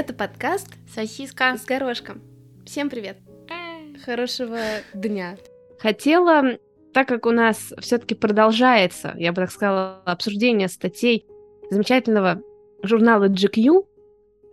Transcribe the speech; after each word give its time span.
Это 0.00 0.14
подкаст 0.14 0.66
Сосиска. 0.94 1.58
с 1.58 1.66
горошком. 1.66 2.22
Всем 2.64 2.88
привет. 2.88 3.18
Хорошего 4.02 4.56
дня. 4.94 5.36
Хотела, 5.78 6.56
так 6.94 7.06
как 7.06 7.26
у 7.26 7.32
нас 7.32 7.74
все-таки 7.80 8.14
продолжается, 8.14 9.12
я 9.18 9.32
бы 9.32 9.42
так 9.42 9.50
сказала, 9.50 10.00
обсуждение 10.06 10.68
статей 10.68 11.26
замечательного 11.70 12.40
журнала 12.82 13.28
GQ, 13.28 13.84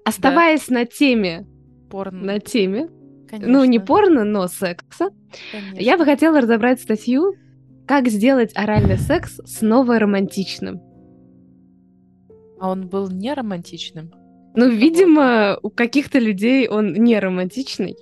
оставаясь 0.03 0.67
на 0.67 0.85
теме, 0.85 1.47
Порно. 1.89 2.25
на 2.25 2.39
теме, 2.41 2.89
Конечно. 3.29 3.47
ну 3.47 3.63
не 3.63 3.79
порно, 3.79 4.25
но 4.25 4.49
секса, 4.49 5.11
Конечно. 5.53 5.79
я 5.79 5.97
бы 5.97 6.03
хотела 6.03 6.41
разобрать 6.41 6.81
статью 6.81 7.35
«Как 7.87 8.09
сделать 8.09 8.51
оральный 8.53 8.97
секс 8.97 9.39
снова 9.45 9.97
романтичным». 9.97 10.81
А 12.59 12.69
он 12.69 12.89
был 12.89 13.07
не 13.09 13.33
романтичным. 13.33 14.11
Ну, 14.57 14.69
видимо, 14.69 15.59
у 15.61 15.69
каких-то 15.69 16.17
людей 16.17 16.67
он 16.67 16.93
не 16.93 17.19
романтичный. 17.19 17.95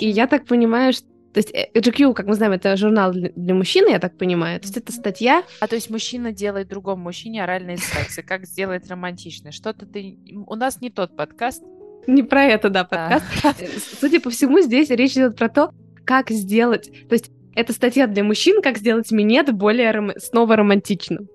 И 0.00 0.08
я 0.08 0.26
так 0.26 0.44
понимаю, 0.46 0.92
что... 0.92 1.06
То 1.32 1.38
есть 1.38 1.50
э, 1.54 1.70
GQ, 1.74 2.12
как 2.12 2.26
мы 2.26 2.34
знаем, 2.34 2.52
это 2.52 2.76
журнал 2.76 3.12
для, 3.12 3.30
для 3.36 3.54
мужчин, 3.54 3.88
я 3.88 3.98
так 4.00 4.18
понимаю. 4.18 4.58
То 4.60 4.66
есть 4.66 4.76
это 4.76 4.92
статья... 4.92 5.44
А 5.60 5.66
то 5.68 5.76
есть 5.76 5.90
мужчина 5.90 6.32
делает 6.32 6.68
другому 6.68 7.04
мужчине 7.04 7.44
оральный 7.44 7.78
секс. 7.78 8.18
И 8.18 8.22
как 8.22 8.46
сделать 8.46 8.86
романтичный? 8.90 9.52
Что-то 9.52 9.86
ты... 9.86 10.18
У 10.46 10.54
нас 10.56 10.80
не 10.80 10.90
тот 10.90 11.16
подкаст. 11.16 11.62
Не 12.08 12.24
про 12.24 12.44
это, 12.44 12.68
да, 12.68 12.82
Да. 12.90 13.20
подкаст. 13.20 13.62
Э, 13.62 13.68
Судя 14.00 14.20
по 14.20 14.28
всему, 14.30 14.60
здесь 14.60 14.90
речь 14.90 15.12
идет 15.12 15.36
про 15.36 15.48
то, 15.48 15.70
как 16.04 16.30
сделать... 16.30 16.90
То 17.08 17.14
есть 17.14 17.30
это 17.54 17.72
статья 17.72 18.08
для 18.08 18.24
мужчин, 18.24 18.60
как 18.60 18.76
сделать 18.78 19.10
минет 19.12 19.52
более 19.52 19.90
рома- 19.92 20.18
снова 20.18 20.56
романтичным. 20.56 21.28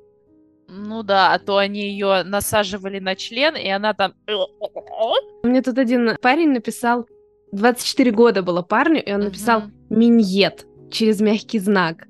Ну 0.69 1.03
да, 1.03 1.33
а 1.33 1.39
то 1.39 1.57
они 1.57 1.81
ее 1.89 2.23
насаживали 2.23 2.99
на 2.99 3.15
член, 3.15 3.55
и 3.55 3.67
она 3.69 3.93
там... 3.93 4.13
Мне 5.43 5.61
тут 5.61 5.77
один 5.77 6.15
парень 6.21 6.51
написал... 6.51 7.07
24 7.53 8.11
года 8.11 8.43
было 8.43 8.61
парню, 8.61 9.01
и 9.01 9.09
он 9.13 9.21
написал 9.21 9.61
Мгм. 9.61 9.71
миньет 9.89 10.67
через 10.91 11.21
мягкий 11.21 11.59
знак. 11.59 12.05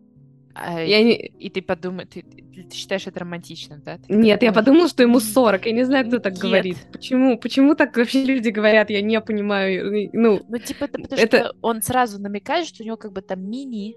А, 0.55 0.81
Я 0.81 1.03
не... 1.03 1.13
И 1.15 1.51
ты 1.51 1.61
подумай, 1.61 2.05
ты, 2.05 2.23
ты- 2.23 2.63
ты 2.63 2.75
считаешь 2.75 3.05
это 3.05 3.19
романтичным, 3.19 3.83
да? 3.85 3.99
Ты 3.99 4.11
Нет, 4.15 4.41
я 4.41 4.51
подумала, 4.51 4.87
что 4.87 5.03
ему 5.03 5.17
«М, 5.17 5.21
40. 5.21 5.67
Я 5.67 5.71
не 5.73 5.83
знаю, 5.83 6.07
кто 6.07 6.17
так 6.17 6.33
Нет. 6.33 6.41
говорит. 6.41 6.77
Почему? 6.91 7.37
Почему 7.37 7.75
так 7.75 7.95
вообще 7.95 8.23
люди 8.23 8.49
говорят? 8.49 8.89
Я 8.89 9.01
не 9.03 9.21
понимаю. 9.21 10.09
Ну, 10.13 10.41
Ну, 10.49 10.57
типа, 10.57 10.85
это 10.85 10.99
потому 11.03 11.21
Это- 11.21 11.37
что 11.37 11.55
он 11.61 11.83
сразу 11.83 12.19
намекает, 12.19 12.65
что 12.67 12.81
у 12.81 12.85
него 12.87 12.97
как 12.97 13.13
бы 13.13 13.21
там 13.21 13.47
мини, 13.47 13.95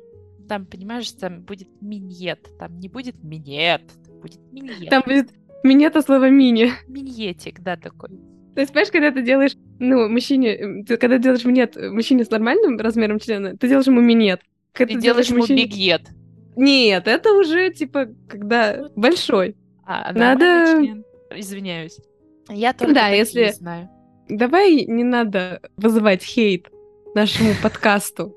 там, 0.50 0.66
понимаешь, 0.66 1.08
там 1.12 1.42
будет 1.42 1.68
миньет, 1.80 2.40
там 2.58 2.80
не 2.80 2.88
будет 2.88 3.22
минет, 3.22 3.82
будет 4.20 4.40
миньет. 4.52 4.90
там 4.90 5.02
будет 5.06 5.28
минет 5.62 5.94
слово 6.04 6.28
мини. 6.28 6.72
Миньетик, 6.88 7.60
да, 7.60 7.76
такой. 7.76 8.08
То 8.56 8.60
есть, 8.60 8.72
понимаешь, 8.72 8.90
когда 8.90 9.12
ты 9.12 9.22
делаешь, 9.22 9.52
ну, 9.78 10.08
мужчине, 10.08 10.56
м, 10.58 10.84
ты, 10.84 10.96
когда 10.96 11.18
делаешь 11.18 11.44
минет 11.44 11.76
э, 11.76 11.88
мужчине 11.92 12.24
с 12.24 12.30
нормальным 12.30 12.76
размером 12.78 13.20
члена, 13.20 13.56
ты 13.56 13.68
делаешь 13.68 13.86
ему 13.86 14.00
минет. 14.00 14.40
Когда 14.72 14.94
Ты 14.94 15.00
делаешь 15.00 15.28
ему 15.28 15.38
мужчине- 15.38 15.66
бигет. 15.66 16.02
Нет, 16.56 17.06
это 17.06 17.32
уже, 17.34 17.72
типа, 17.72 18.08
когда 18.28 18.88
большой. 18.96 19.56
А, 19.86 20.12
Надо- 20.12 20.44
нормальный 20.46 20.86
член? 20.86 21.04
Извиняюсь. 21.36 21.98
Я 22.48 22.72
только 22.72 22.94
Да, 22.94 23.08
если- 23.10 23.52
знаю. 23.52 23.88
Давай 24.28 24.84
не 24.84 25.04
надо 25.04 25.60
вызывать 25.76 26.24
хейт 26.24 26.68
нашему 27.14 27.50
подкасту. 27.62 28.34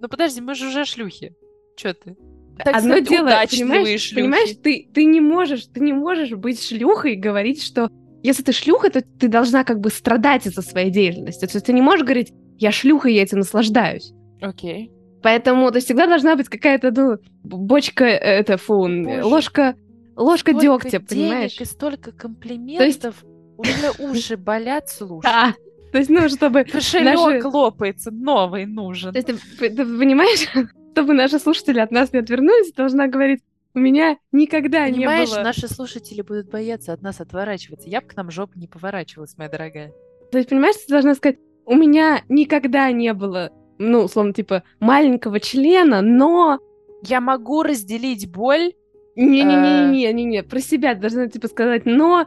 Ну 0.00 0.08
подожди, 0.08 0.42
мы 0.42 0.54
же 0.54 0.66
уже 0.68 0.84
шлюхи. 0.84 1.34
Чё 1.76 1.94
ты? 1.94 2.16
Одно 2.58 2.80
сказать, 2.80 3.08
дело, 3.08 3.26
понимаешь, 3.50 4.00
шлюхи. 4.00 4.14
понимаешь, 4.14 4.50
ты, 4.62 4.88
ты 4.94 5.04
не 5.04 5.20
можешь, 5.20 5.66
ты 5.66 5.80
не 5.80 5.92
можешь 5.92 6.30
быть 6.30 6.62
шлюхой 6.62 7.14
и 7.14 7.16
говорить, 7.16 7.62
что 7.62 7.88
если 8.22 8.42
ты 8.42 8.52
шлюха, 8.52 8.90
то 8.90 9.02
ты 9.02 9.28
должна 9.28 9.64
как 9.64 9.80
бы 9.80 9.90
страдать 9.90 10.46
из-за 10.46 10.62
своей 10.62 10.90
деятельности. 10.90 11.46
То 11.46 11.56
есть 11.56 11.66
ты 11.66 11.72
не 11.72 11.82
можешь 11.82 12.04
говорить, 12.04 12.32
я 12.58 12.70
шлюха, 12.70 13.08
я 13.08 13.22
этим 13.22 13.38
наслаждаюсь. 13.38 14.12
Окей. 14.40 14.90
Поэтому, 15.22 15.70
то 15.70 15.76
есть 15.76 15.86
всегда 15.86 16.06
должна 16.06 16.36
быть 16.36 16.48
какая-то, 16.48 16.92
ну, 16.92 17.18
бочка, 17.42 18.04
э, 18.04 18.18
это, 18.18 18.56
фу, 18.56 18.82
Боже. 18.86 19.24
ложка, 19.24 19.74
ложка 20.16 20.52
Столько 20.52 20.84
дегтя, 20.84 20.98
денег 20.98 21.08
понимаешь? 21.08 21.60
и 21.60 21.64
столько 21.64 22.12
комплиментов. 22.12 23.24
Уже 23.56 23.90
уши 23.98 24.36
болят, 24.36 24.88
слушай. 24.90 25.24
Да. 25.24 25.54
То 25.92 25.98
есть, 25.98 26.10
ну, 26.10 26.28
чтобы... 26.28 26.64
Кошелек 26.64 27.14
наши- 27.14 27.46
лопается, 27.46 28.10
новый 28.10 28.66
нужен. 28.66 29.12
То 29.12 29.18
есть 29.18 29.28
ты 29.58 29.76
понимаешь, 29.76 30.46
чтобы 30.94 31.12
наши 31.12 31.40
слушатели 31.40 31.80
от 31.80 31.90
нас 31.90 32.12
не 32.12 32.20
отвернулись, 32.20 32.72
должна 32.72 33.08
говорить, 33.08 33.40
у 33.74 33.80
меня 33.80 34.16
никогда 34.30 34.84
Понимаешь, 34.84 35.28
не 35.28 35.34
было... 35.34 35.42
наши 35.42 35.66
слушатели 35.66 36.22
будут 36.22 36.48
бояться 36.48 36.92
от 36.92 37.02
нас 37.02 37.20
отворачиваться. 37.20 37.88
Я 37.88 38.00
бы 38.00 38.06
к 38.06 38.14
нам 38.14 38.30
жопу 38.30 38.56
не 38.56 38.68
поворачивалась, 38.68 39.36
моя 39.36 39.50
дорогая. 39.50 39.92
То 40.30 40.38
есть, 40.38 40.50
понимаешь, 40.50 40.76
ты 40.76 40.92
должна 40.92 41.16
сказать, 41.16 41.38
у 41.66 41.74
меня 41.74 42.22
никогда 42.28 42.92
не 42.92 43.12
было, 43.12 43.50
ну, 43.78 44.02
условно, 44.04 44.32
типа, 44.32 44.62
маленького 44.78 45.40
члена, 45.40 46.00
но... 46.00 46.60
Я 47.06 47.20
могу 47.20 47.64
разделить 47.64 48.30
боль. 48.30 48.72
Не-не-не-не-не-не, 49.16 50.44
про 50.44 50.60
себя 50.60 50.94
должна, 50.94 51.26
типа, 51.26 51.48
сказать, 51.48 51.86
но... 51.86 52.26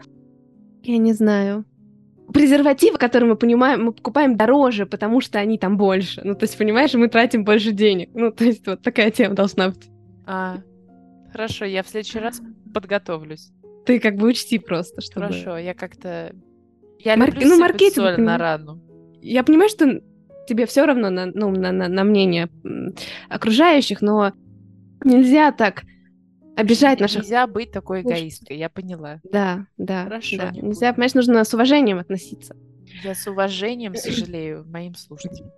Я 0.84 0.98
не 0.98 1.14
знаю. 1.14 1.64
Презервативы, 2.38 2.98
которые 2.98 3.30
мы 3.30 3.36
понимаем, 3.36 3.86
мы 3.86 3.92
покупаем 3.94 4.38
дороже, 4.38 4.86
потому 4.86 5.22
что 5.22 5.40
они 5.40 5.58
там 5.58 5.78
больше. 5.78 6.22
Ну, 6.24 6.36
то 6.36 6.44
есть, 6.44 6.58
понимаешь, 6.58 6.94
мы 6.94 7.08
тратим 7.08 7.44
больше 7.44 7.72
денег. 7.72 8.10
Ну, 8.14 8.32
то 8.32 8.44
есть, 8.44 8.66
вот 8.68 8.82
такая 8.82 9.12
тема 9.12 9.36
должна 9.36 9.70
быть. 9.70 9.90
А, 10.26 10.58
хорошо, 11.32 11.66
я 11.66 11.84
в 11.84 11.90
следующий 11.90 12.20
раз 12.20 12.42
подготовлюсь. 12.74 13.52
Ты 13.86 14.00
как 14.00 14.16
бы 14.16 14.28
учти 14.28 14.60
просто, 14.60 15.02
чтобы... 15.02 15.28
Хорошо, 15.28 15.58
я 15.58 15.74
как-то... 15.74 16.34
Я 17.00 17.16
Марк- 17.16 17.36
люблю 17.36 17.50
ну, 17.50 17.60
маркетинг, 17.60 17.96
соль 17.96 18.22
на 18.22 18.38
рану. 18.38 18.82
Я 19.22 19.44
понимаю, 19.44 19.70
что 19.70 20.02
тебе 20.48 20.66
все 20.66 20.86
равно 20.86 21.10
на, 21.10 21.28
ну, 21.28 21.52
на, 21.52 21.72
на, 21.72 21.88
на 21.88 22.04
мнение 22.04 22.50
окружающих, 23.30 24.02
но 24.02 24.34
нельзя 25.04 25.52
так 25.52 25.84
обижать 26.58 27.00
наших... 27.00 27.22
Нельзя 27.24 27.48
быть 27.48 27.72
такой 27.72 28.02
эгоисткой, 28.02 28.58
я 28.58 28.70
поняла. 28.70 29.20
Да, 29.32 29.66
да, 29.78 30.04
Хорошо, 30.06 30.38
да. 30.38 30.52
не. 30.52 30.62
Нельзя, 30.62 30.92
понимаешь, 30.94 31.14
нужно 31.14 31.44
с 31.44 31.54
уважением 31.54 32.00
относиться. 32.00 32.56
Я 33.04 33.16
с 33.16 33.28
уважением 33.28 33.96
сожалею 33.96 34.66
моим 34.68 34.96
слушателям. 34.96 35.52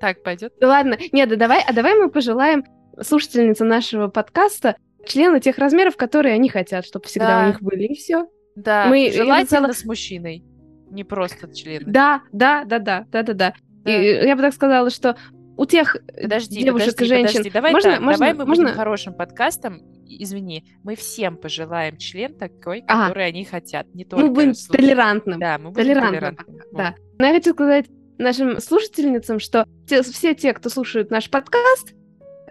Так, 0.00 0.22
пойдет? 0.22 0.52
Да 0.60 0.68
ладно, 0.68 0.96
нет, 1.12 1.28
да 1.28 1.36
давай, 1.36 1.62
а 1.66 1.72
давай 1.72 1.94
мы 1.96 2.10
пожелаем 2.10 2.64
слушательницам 3.00 3.68
нашего 3.68 4.08
подкаста 4.08 4.76
члены 5.06 5.40
тех 5.40 5.58
размеров, 5.58 5.96
которые 5.96 6.34
они 6.34 6.48
хотят, 6.48 6.84
чтобы 6.86 7.06
всегда 7.06 7.40
Да. 7.40 7.44
у 7.44 7.46
них 7.48 7.62
были, 7.62 7.84
и 7.84 7.94
все. 7.94 8.26
Да, 8.56 8.86
Мы- 8.88 9.10
желательно 9.12 9.72
с 9.72 9.84
мужчиной. 9.84 10.44
Не 10.90 11.04
просто 11.04 11.52
члены. 11.54 11.84
Да, 11.86 12.22
да, 12.32 12.64
да, 12.64 12.78
да, 12.78 13.06
да, 13.10 13.22
да, 13.22 13.32
да. 13.34 13.54
Да. 13.84 13.90
И 13.96 14.26
я 14.26 14.34
бы 14.36 14.42
так 14.42 14.54
сказала, 14.54 14.90
что 14.90 15.16
у 15.58 15.66
тех 15.66 15.96
Подожди, 16.22 16.62
девушек 16.62 16.94
подожди, 16.94 17.04
и 17.04 17.08
женщин... 17.08 17.32
подожди. 17.38 17.50
Давай 17.50 17.72
можно, 17.72 17.90
так, 17.90 18.00
можно, 18.00 18.18
давай 18.18 18.34
мы 18.34 18.46
можно... 18.46 18.64
будем 18.64 18.76
хорошим 18.76 19.14
подкастом. 19.14 19.82
Извини, 20.06 20.64
мы 20.84 20.94
всем 20.96 21.36
пожелаем 21.36 21.98
член 21.98 22.34
такой, 22.38 22.82
А. 22.88 23.08
который 23.08 23.26
они 23.26 23.44
хотят. 23.44 23.92
Не 23.94 24.04
только 24.06 24.24
Мы 24.26 24.32
будем 24.32 24.54
слушать. 24.54 24.80
толерантным. 24.80 25.38
Да, 25.38 25.58
мы 25.58 25.70
будем 25.70 25.74
толерантным. 25.84 26.14
толерантными. 26.36 26.62
Да. 26.72 26.94
Но 27.18 27.26
я 27.26 27.34
хочу 27.34 27.52
сказать 27.52 27.86
нашим 28.16 28.58
слушательницам, 28.60 29.38
что 29.38 29.66
те- 29.86 30.02
все 30.02 30.34
те, 30.34 30.54
кто 30.54 30.70
слушает 30.70 31.10
наш 31.10 31.28
подкаст, 31.28 31.92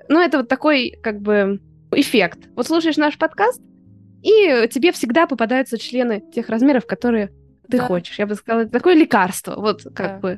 ну, 0.09 0.19
это 0.21 0.37
вот 0.37 0.47
такой, 0.49 0.97
как 1.01 1.19
бы, 1.21 1.59
эффект. 1.91 2.39
Вот 2.55 2.67
слушаешь 2.67 2.97
наш 2.97 3.17
подкаст, 3.17 3.61
и 4.21 4.67
тебе 4.69 4.91
всегда 4.91 5.25
попадаются 5.27 5.77
члены 5.77 6.21
тех 6.33 6.49
размеров, 6.49 6.85
которые 6.85 7.29
ты 7.69 7.77
Да. 7.77 7.83
хочешь. 7.85 8.19
Я 8.19 8.27
бы 8.27 8.35
сказала, 8.35 8.61
это 8.63 8.71
такое 8.71 8.95
лекарство. 8.95 9.55
Вот 9.55 9.83
как 9.95 10.15
Да. 10.15 10.19
бы. 10.19 10.37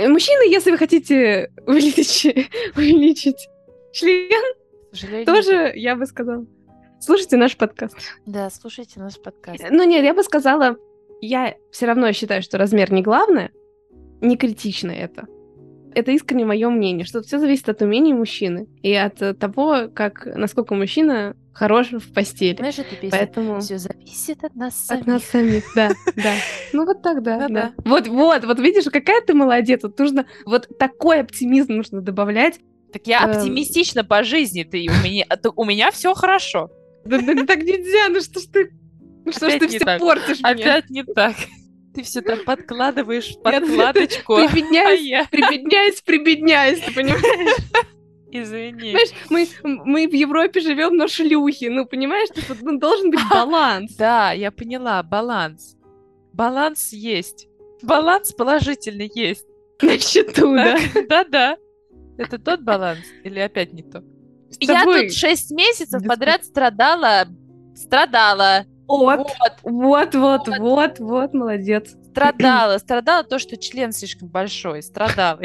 Э, 0.00 0.08
Мужчины, 0.08 0.50
если 0.50 0.70
вы 0.70 0.78
хотите 0.78 1.52
увеличить, 1.66 2.50
увеличить 2.76 3.48
член, 3.92 4.54
К 4.90 4.96
сожалению, 4.96 5.26
тоже, 5.26 5.72
я 5.74 5.94
бы 5.94 6.06
сказала, 6.06 6.46
слушайте 7.00 7.36
наш 7.36 7.56
подкаст. 7.56 7.96
Да, 8.24 8.48
слушайте 8.50 8.98
наш 8.98 9.20
подкаст. 9.20 9.62
Ну 9.70 9.84
нет, 9.84 10.02
я 10.04 10.14
бы 10.14 10.22
сказала, 10.22 10.76
я 11.20 11.54
все 11.70 11.86
равно 11.86 12.12
считаю, 12.12 12.42
что 12.42 12.56
размер 12.56 12.92
не 12.92 13.02
главное, 13.02 13.50
не 14.22 14.36
критично 14.36 14.90
это. 14.90 15.26
Это 15.94 16.12
искренне 16.12 16.44
мое 16.44 16.68
мнение, 16.70 17.04
что 17.04 17.22
все 17.22 17.38
зависит 17.38 17.68
от 17.68 17.82
умений 17.82 18.12
мужчины 18.14 18.68
и 18.82 18.94
от 18.94 19.20
э, 19.22 19.34
того, 19.34 19.88
как 19.94 20.26
насколько 20.36 20.74
мужчина 20.74 21.36
хорош 21.52 21.90
в 21.92 22.12
постели. 22.12 22.56
Знаешь, 22.56 22.78
эта 22.78 22.94
песня? 22.96 23.10
Поэтому 23.10 23.60
Все 23.60 23.78
зависит 23.78 24.44
от 24.44 24.54
нас 24.54 24.74
от 24.82 24.86
самих. 24.88 25.06
нас 25.06 25.24
самих, 25.24 25.64
да, 25.74 25.90
да. 26.16 26.34
Ну 26.72 26.86
вот 26.86 27.02
так, 27.02 27.22
да, 27.22 27.38
Да-да. 27.40 27.72
да. 27.76 27.90
Вот, 27.90 28.08
вот, 28.08 28.44
вот 28.44 28.60
видишь, 28.60 28.84
какая 28.84 29.20
ты 29.20 29.34
молодец. 29.34 29.80
Вот 29.82 29.98
нужно 29.98 30.26
вот 30.46 30.68
такой 30.78 31.20
оптимизм 31.20 31.74
нужно 31.74 32.00
добавлять. 32.00 32.60
Так 32.92 33.06
я 33.06 33.24
Эм. 33.24 33.30
оптимистична 33.30 34.04
по 34.04 34.24
жизни, 34.24 34.64
ты 34.64 34.78
у 34.88 35.04
меня, 35.04 35.24
а 35.28 35.36
то 35.36 35.52
у 35.54 35.64
меня 35.64 35.90
все 35.90 36.14
хорошо. 36.14 36.70
Да, 37.04 37.18
да, 37.20 37.34
да 37.34 37.46
так 37.46 37.58
нельзя, 37.58 38.08
ну 38.10 38.20
что 38.20 38.40
ж 38.40 38.44
ты, 38.52 38.70
ну 39.24 39.32
что 39.32 39.50
ж 39.50 39.58
ты 39.58 39.68
все 39.68 39.98
портишь 39.98 40.40
мне. 40.40 40.50
Опять 40.50 40.90
не 40.90 41.04
так. 41.04 41.34
Ты 41.94 42.02
все 42.02 42.20
там 42.20 42.44
подкладываешь 42.44 43.36
в 43.36 43.42
подкладочку. 43.42 44.34
а 44.36 44.48
Прибедняюсь, 44.48 45.02
я, 45.02 45.24
прибедняюсь, 45.24 46.00
прибедняюсь, 46.02 46.80
ты 46.80 46.92
понимаешь? 46.92 47.56
извини. 48.30 48.92
Понимаешь, 48.92 49.10
мы, 49.62 49.80
мы 49.84 50.08
в 50.08 50.14
Европе 50.14 50.60
живем 50.60 50.96
на 50.96 51.08
шлюхе, 51.08 51.70
ну, 51.70 51.86
понимаешь, 51.86 52.28
типа, 52.30 52.56
ну, 52.60 52.78
должен 52.78 53.10
быть 53.10 53.20
баланс. 53.30 53.94
Да, 53.96 54.32
я 54.32 54.50
поняла, 54.50 55.02
баланс. 55.02 55.76
Баланс 56.32 56.92
есть. 56.92 57.48
Баланс 57.82 58.32
положительный 58.32 59.10
есть. 59.14 59.46
На 59.82 59.98
счету, 59.98 60.54
да? 60.54 60.78
Да-да. 61.08 61.56
Это 62.18 62.38
тот 62.38 62.60
баланс? 62.60 63.00
Или 63.24 63.40
опять 63.40 63.72
не 63.72 63.82
то? 63.82 64.04
Я 64.60 64.84
тут 64.84 65.12
6 65.12 65.50
месяцев 65.52 66.02
подряд 66.06 66.44
страдала. 66.44 67.26
Страдала. 67.74 68.66
Вот, 68.98 69.26
вот, 69.62 70.14
вот, 70.14 70.48
вот, 70.58 70.98
вот, 70.98 71.32
молодец. 71.32 71.94
Страдала, 72.10 72.76
страдала 72.78 73.22
то, 73.22 73.38
что 73.38 73.56
член 73.56 73.92
слишком 73.92 74.28
большой, 74.28 74.82
страдала. 74.82 75.40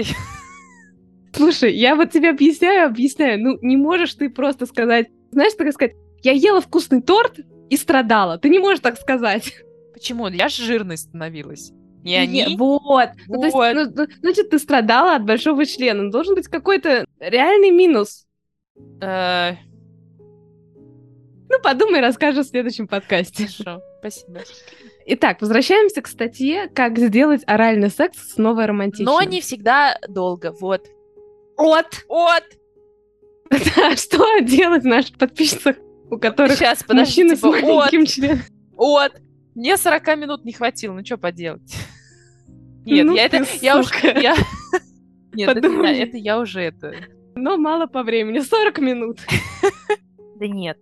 Слушай, 1.32 1.76
я 1.76 1.96
вот 1.96 2.10
тебе 2.10 2.32
объясняю, 2.32 2.88
объясняю. 2.88 3.40
Ну, 3.40 3.60
не 3.62 3.78
можешь 3.78 4.16
ты 4.16 4.32
просто 4.32 4.66
сказать, 4.66 5.10
знаешь, 5.32 5.54
так 5.54 5.72
сказать, 5.74 5.94
я 6.24 6.32
ела 6.32 6.60
вкусный 6.60 7.04
торт 7.04 7.40
и 7.70 7.78
страдала. 7.78 8.40
Ты 8.40 8.50
не 8.50 8.58
можешь 8.58 8.80
так 8.80 9.00
сказать. 9.00 9.54
Почему? 9.94 10.28
Я 10.28 10.50
же 10.50 10.64
жирной 10.64 10.98
становилась. 10.98 11.72
Не 12.04 12.16
они? 12.16 12.56
Вот. 12.58 12.80
вот. 12.90 13.10
Ну, 13.28 13.42
то 13.42 13.46
есть, 13.46 13.96
ну, 13.96 14.08
значит, 14.22 14.50
ты 14.50 14.58
страдала 14.58 15.16
от 15.16 15.24
большого 15.24 15.66
члена. 15.68 16.10
Должен 16.10 16.34
быть 16.34 16.48
какой-то 16.48 17.06
реальный 17.20 17.70
минус. 17.70 18.26
Э... 19.02 19.54
Ну, 21.50 21.60
подумай, 21.62 22.02
расскажешь 22.02 22.48
в 22.48 22.50
следующем 22.50 22.88
подкасте. 22.88 23.48
Хорошо, 23.48 23.82
спасибо. 24.00 24.42
Итак, 25.06 25.42
возвращаемся 25.42 26.02
к 26.02 26.08
статье 26.08 26.68
«Как 26.74 26.98
сделать 26.98 27.44
оральный 27.46 27.90
секс 27.90 28.34
снова 28.34 28.66
романтичным». 28.66 29.06
Но 29.06 29.22
не 29.22 29.42
всегда 29.42 29.98
долго, 30.08 30.54
вот. 30.60 30.88
От! 31.58 32.06
От! 32.10 32.44
Да, 33.50 33.96
что 33.96 34.40
делать 34.40 34.84
нашим 34.84 35.18
подписчикам, 35.18 35.76
у 36.10 36.18
которых 36.18 36.58
Сейчас, 36.58 36.84
подожди, 36.84 37.24
мужчины 37.24 37.36
типа, 37.36 37.48
с 37.48 37.62
маленьким 37.62 38.02
от, 38.02 38.08
членом? 38.08 38.40
От! 38.78 39.22
Мне 39.54 39.78
40 39.78 40.18
минут 40.18 40.46
не 40.46 40.54
хватило, 40.54 40.94
ну 40.94 41.06
что 41.06 41.18
поделать? 41.18 41.76
Нет, 42.86 43.06
ну, 43.06 43.16
я 43.16 43.26
это... 43.26 43.46
Я 43.62 43.80
уже... 43.80 43.94
Я... 44.04 44.36
Нет, 45.34 45.50
это, 45.56 45.68
это 45.68 46.18
я 46.18 46.40
уже 46.40 46.62
это... 46.62 46.94
Но 47.36 47.58
мало 47.58 47.86
по 47.86 48.04
времени, 48.04 48.40
40 48.40 48.80
минут. 48.80 49.20
Да 50.38 50.48
нет, 50.48 50.78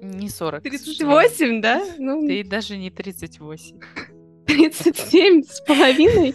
не 0.00 0.28
40. 0.28 0.62
38, 0.62 1.60
да? 1.60 1.82
Ну... 1.98 2.26
Ты 2.26 2.44
даже 2.44 2.76
не 2.76 2.90
38. 2.90 3.78
37 4.46 5.42
с 5.42 5.60
половиной? 5.60 6.34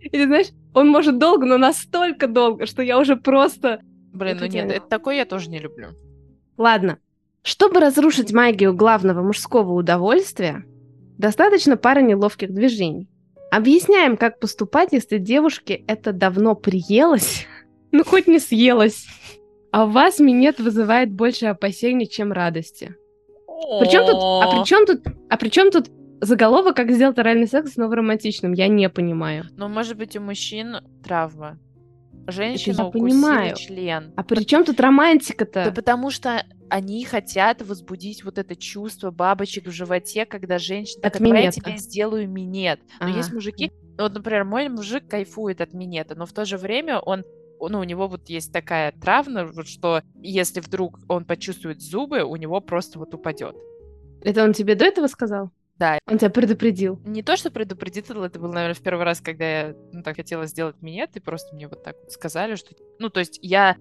Или 0.00 0.24
знаешь, 0.24 0.48
он 0.74 0.88
может 0.88 1.18
долго, 1.18 1.46
но 1.46 1.58
настолько 1.58 2.26
долго, 2.26 2.66
что 2.66 2.82
я 2.82 2.98
уже 2.98 3.16
просто... 3.16 3.80
Блин, 4.12 4.38
ну 4.40 4.46
нет, 4.46 4.70
это 4.70 4.86
такое 4.86 5.16
я 5.16 5.24
тоже 5.24 5.50
не 5.50 5.58
люблю. 5.58 5.88
Ладно. 6.56 6.98
Чтобы 7.42 7.80
разрушить 7.80 8.32
магию 8.32 8.74
главного 8.74 9.22
мужского 9.22 9.72
удовольствия, 9.72 10.64
достаточно 11.16 11.76
пары 11.76 12.02
неловких 12.02 12.52
движений. 12.52 13.08
Объясняем, 13.50 14.16
как 14.16 14.38
поступать, 14.40 14.92
если 14.92 15.18
девушке 15.18 15.82
это 15.86 16.12
давно 16.12 16.54
приелось, 16.54 17.46
ну 17.92 18.04
хоть 18.04 18.26
не 18.26 18.38
съелось, 18.38 19.06
а 19.72 19.84
у 19.84 19.90
вас 19.90 20.18
минет 20.18 20.58
вызывает 20.58 21.12
больше 21.12 21.46
опасений, 21.46 22.06
чем 22.06 22.32
радости. 22.32 22.94
Причем 23.80 24.06
тут, 24.06 24.16
а 24.16 24.50
при 24.50 24.64
чем 24.64 24.86
тут, 24.86 25.02
а 25.28 25.36
при 25.36 25.48
чем 25.48 25.70
тут 25.70 25.90
заголовок 26.20 26.76
«Как 26.76 26.90
сделать 26.90 27.18
оральный 27.18 27.46
секс 27.46 27.74
снова 27.74 27.96
романтичным»? 27.96 28.52
Я 28.52 28.68
не 28.68 28.88
понимаю. 28.88 29.44
Ну, 29.56 29.68
может 29.68 29.96
быть, 29.96 30.16
у 30.16 30.20
мужчин 30.20 30.76
травма. 31.04 31.58
Женщина 32.26 32.86
укусила 32.86 33.08
понимаю. 33.08 33.56
член. 33.56 34.12
А 34.16 34.22
при 34.22 34.44
чем 34.44 34.64
тут 34.64 34.80
романтика-то? 34.80 35.66
Да 35.66 35.72
потому 35.72 36.10
что 36.10 36.44
они 36.68 37.04
хотят 37.04 37.62
возбудить 37.62 38.24
вот 38.24 38.38
это 38.38 38.54
чувство 38.54 39.10
бабочек 39.10 39.66
в 39.66 39.72
животе, 39.72 40.24
когда 40.26 40.58
женщина 40.58 41.06
от 41.06 41.18
минета. 41.18 41.40
я 41.40 41.50
тебе 41.50 41.76
сделаю 41.78 42.28
минет. 42.28 42.80
Но 43.00 43.06
ага. 43.06 43.16
есть 43.16 43.32
мужики, 43.32 43.72
ну, 43.98 44.04
вот, 44.04 44.14
например, 44.14 44.44
мой 44.44 44.68
мужик 44.68 45.08
кайфует 45.08 45.60
от 45.60 45.72
минета, 45.74 46.14
но 46.14 46.26
в 46.26 46.32
то 46.32 46.44
же 46.44 46.56
время 46.56 47.00
он 47.00 47.24
ну, 47.68 47.80
у 47.80 47.84
него 47.84 48.08
вот 48.08 48.28
есть 48.28 48.52
такая 48.52 48.92
травма, 48.92 49.46
вот, 49.46 49.68
что 49.68 50.02
если 50.14 50.60
вдруг 50.60 50.98
он 51.08 51.24
почувствует 51.24 51.80
зубы, 51.80 52.22
у 52.22 52.36
него 52.36 52.60
просто 52.60 52.98
вот 52.98 53.14
упадет. 53.14 53.56
Это 54.22 54.44
он 54.44 54.52
тебе 54.52 54.74
до 54.74 54.84
этого 54.84 55.06
сказал? 55.06 55.50
Да. 55.76 55.98
Он 56.06 56.18
тебя 56.18 56.28
предупредил? 56.28 57.00
Не 57.06 57.22
то, 57.22 57.38
что 57.38 57.50
предупредил, 57.50 58.22
это 58.22 58.38
был, 58.38 58.52
наверное, 58.52 58.74
в 58.74 58.82
первый 58.82 59.04
раз, 59.04 59.22
когда 59.22 59.44
я 59.44 59.76
ну, 59.92 60.02
так 60.02 60.16
хотела 60.16 60.44
сделать 60.46 60.82
минет, 60.82 61.16
и 61.16 61.20
просто 61.20 61.54
мне 61.54 61.68
вот 61.68 61.82
так 61.82 61.96
вот 62.02 62.12
сказали, 62.12 62.54
что... 62.56 62.74
Ну, 62.98 63.08
то 63.08 63.20
есть 63.20 63.38
я 63.40 63.76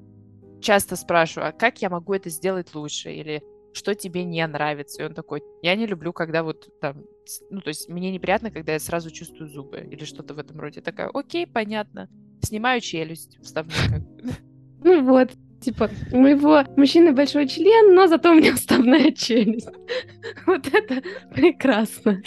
часто 0.62 0.96
спрашиваю, 0.96 1.50
а 1.50 1.52
как 1.52 1.82
я 1.82 1.90
могу 1.90 2.14
это 2.14 2.30
сделать 2.30 2.74
лучше? 2.74 3.12
Или 3.12 3.44
что 3.74 3.96
тебе 3.96 4.24
не 4.24 4.46
нравится? 4.48 5.02
И 5.02 5.06
он 5.06 5.14
такой, 5.14 5.44
я 5.62 5.76
не 5.76 5.86
люблю, 5.88 6.14
когда 6.14 6.44
вот 6.44 6.70
там... 6.80 7.04
Ну, 7.50 7.60
то 7.60 7.68
есть 7.68 7.90
мне 7.90 8.12
неприятно, 8.12 8.50
когда 8.50 8.72
я 8.72 8.80
сразу 8.80 9.12
чувствую 9.12 9.50
зубы 9.50 9.80
или 9.80 10.06
что-то 10.06 10.34
в 10.34 10.40
этом 10.40 10.58
роде. 10.58 10.80
Я 10.80 10.84
такая, 10.84 11.10
окей, 11.14 11.46
понятно. 11.46 12.10
Снимаю 12.42 12.82
челюсть 12.82 13.38
вставную. 13.42 14.06
Ну 14.82 15.04
вот, 15.04 15.32
Типа, 15.62 15.90
у 16.14 16.18
моего 16.18 16.64
мужчины 16.78 17.12
большой 17.12 17.48
член, 17.48 17.94
но 17.94 18.08
зато 18.08 18.32
у 18.32 18.36
меня 18.36 18.56
вставная 18.56 19.12
челюсть. 19.12 19.70
Вот 20.46 20.68
это 20.68 21.02
прекрасно. 21.34 22.22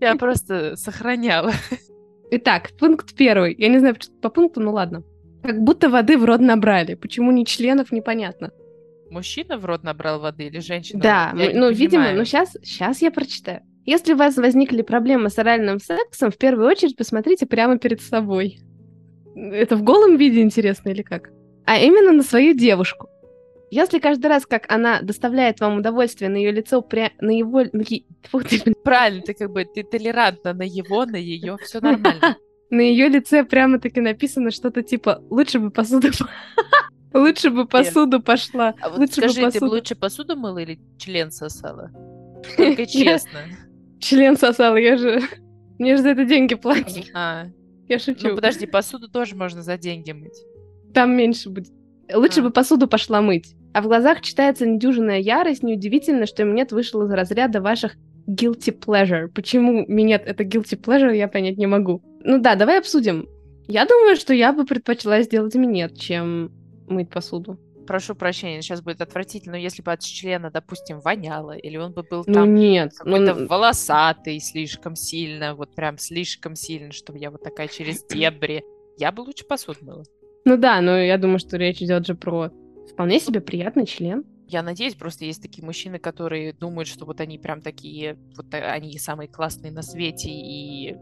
Я 0.00 0.16
просто 0.16 0.76
сохраняла. 0.76 1.52
Итак, 2.30 2.70
пункт 2.78 3.14
первый. 3.14 3.54
Я 3.58 3.68
не 3.68 3.78
знаю 3.78 3.96
по 4.22 4.30
пункту, 4.30 4.60
ну 4.60 4.72
ладно. 4.72 5.02
Как 5.42 5.60
будто 5.60 5.88
воды 5.88 6.16
в 6.16 6.24
рот 6.24 6.40
набрали. 6.40 6.94
Почему 6.94 7.30
не 7.30 7.44
членов, 7.44 7.92
непонятно. 7.92 8.52
Мужчина 9.10 9.58
в 9.58 9.64
рот 9.64 9.82
набрал 9.82 10.20
воды 10.20 10.44
или 10.46 10.58
женщина? 10.58 11.00
Да, 11.00 11.32
я 11.36 11.58
ну, 11.58 11.70
видимо, 11.70 12.12
ну 12.12 12.24
сейчас, 12.24 12.56
сейчас 12.62 13.02
я 13.02 13.10
прочитаю. 13.10 13.62
Если 13.86 14.12
у 14.12 14.16
вас 14.16 14.36
возникли 14.36 14.82
проблемы 14.82 15.30
с 15.30 15.38
оральным 15.38 15.78
сексом, 15.78 16.30
в 16.30 16.36
первую 16.36 16.68
очередь 16.68 16.96
посмотрите 16.96 17.46
прямо 17.46 17.78
перед 17.78 18.02
собой. 18.02 18.58
Это 19.52 19.76
в 19.76 19.82
голом 19.82 20.16
виде 20.16 20.40
интересно 20.40 20.90
или 20.90 21.02
как? 21.02 21.30
а 21.68 21.76
именно 21.76 22.12
на 22.12 22.22
свою 22.22 22.54
девушку. 22.54 23.10
Если 23.70 23.98
каждый 23.98 24.28
раз, 24.28 24.46
как 24.46 24.72
она 24.72 25.02
доставляет 25.02 25.60
вам 25.60 25.76
удовольствие 25.76 26.30
на 26.30 26.36
ее 26.36 26.50
лицо, 26.50 26.80
пря... 26.80 27.10
на 27.20 27.30
его... 27.30 27.62
Правильно, 28.82 29.20
ты 29.20 29.34
как 29.34 29.52
бы 29.52 29.66
ты 29.66 29.82
толерантна 29.82 30.54
на 30.54 30.62
его, 30.62 31.04
на 31.04 31.16
ее, 31.16 31.58
все 31.62 31.80
нормально. 31.82 32.38
На 32.70 32.80
ее 32.80 33.08
лице 33.08 33.44
прямо-таки 33.44 34.00
написано 34.00 34.50
что-то 34.50 34.82
типа 34.82 35.22
«Лучше 35.28 35.58
бы 35.58 35.70
посуду...» 35.70 36.08
Лучше 37.12 37.50
бы 37.50 37.66
посуду 37.66 38.22
пошла. 38.22 38.74
А 38.80 38.88
вот 38.88 39.12
скажи, 39.12 39.50
ты 39.50 39.60
бы 39.60 39.66
лучше 39.66 39.94
посуду 39.94 40.36
мыла 40.36 40.58
или 40.58 40.78
член 40.98 41.30
сосала? 41.30 41.90
Только 42.56 42.86
честно. 42.86 43.40
Член 44.00 44.38
сосала, 44.38 44.76
я 44.76 44.96
же... 44.96 45.20
Мне 45.78 45.96
же 45.96 46.02
за 46.02 46.10
это 46.10 46.24
деньги 46.24 46.54
платят. 46.54 47.10
А. 47.14 47.46
Я 47.88 47.98
шучу. 47.98 48.28
Ну 48.28 48.34
подожди, 48.34 48.66
посуду 48.66 49.08
тоже 49.08 49.34
можно 49.34 49.62
за 49.62 49.78
деньги 49.78 50.12
мыть. 50.12 50.42
Там 50.94 51.16
меньше 51.16 51.50
будет. 51.50 51.72
Лучше 52.12 52.40
а. 52.40 52.42
бы 52.44 52.50
посуду 52.50 52.88
пошла 52.88 53.20
мыть. 53.20 53.54
А 53.72 53.82
в 53.82 53.84
глазах 53.84 54.20
читается 54.20 54.66
недюжинная 54.66 55.18
ярость. 55.18 55.62
Неудивительно, 55.62 56.26
что 56.26 56.44
минет 56.44 56.72
вышел 56.72 57.02
из 57.02 57.10
разряда 57.10 57.60
ваших 57.60 57.96
guilty 58.28 58.76
pleasure. 58.78 59.28
Почему 59.28 59.84
минет 59.86 60.22
это 60.26 60.44
guilty 60.44 60.80
pleasure, 60.80 61.16
я 61.16 61.28
понять 61.28 61.56
не 61.56 61.66
могу. 61.66 62.02
Ну 62.22 62.40
да, 62.40 62.54
давай 62.54 62.78
обсудим. 62.78 63.28
Я 63.66 63.86
думаю, 63.86 64.16
что 64.16 64.32
я 64.34 64.52
бы 64.52 64.64
предпочла 64.64 65.22
сделать 65.22 65.54
минет, 65.54 65.98
чем 65.98 66.50
мыть 66.88 67.10
посуду. 67.10 67.58
Прошу 67.88 68.14
прощения, 68.14 68.60
сейчас 68.60 68.82
будет 68.82 69.00
отвратительно, 69.00 69.52
но 69.52 69.58
если 69.58 69.80
бы 69.80 69.90
от 69.90 70.00
члена, 70.00 70.50
допустим, 70.50 71.00
воняло, 71.00 71.52
или 71.52 71.78
он 71.78 71.94
бы 71.94 72.02
был 72.02 72.22
ну, 72.26 72.34
там 72.34 72.54
нет, 72.54 72.92
какой-то 72.92 73.34
ну... 73.34 73.46
волосатый 73.46 74.38
слишком 74.40 74.94
сильно, 74.94 75.54
вот 75.54 75.74
прям 75.74 75.96
слишком 75.96 76.54
сильно, 76.54 76.92
чтобы 76.92 77.18
я 77.18 77.30
вот 77.30 77.42
такая 77.42 77.66
через 77.66 78.04
дебри, 78.10 78.62
я 78.98 79.10
бы 79.10 79.22
лучше 79.22 79.46
посуду 79.46 79.78
мыла. 79.80 80.04
Ну 80.44 80.58
да, 80.58 80.82
но 80.82 80.98
я 80.98 81.16
думаю, 81.16 81.38
что 81.38 81.56
речь 81.56 81.80
идет 81.80 82.06
же 82.06 82.14
про 82.14 82.50
вполне 82.92 83.20
себе 83.20 83.40
приятный 83.40 83.86
член. 83.86 84.22
Я 84.46 84.62
надеюсь, 84.62 84.94
просто 84.94 85.24
есть 85.24 85.40
такие 85.40 85.64
мужчины, 85.64 85.98
которые 85.98 86.52
думают, 86.52 86.88
что 86.88 87.06
вот 87.06 87.22
они 87.22 87.38
прям 87.38 87.62
такие, 87.62 88.18
вот 88.36 88.52
они 88.52 88.98
самые 88.98 89.28
классные 89.28 89.72
на 89.72 89.80
свете 89.80 90.28
и... 90.28 90.94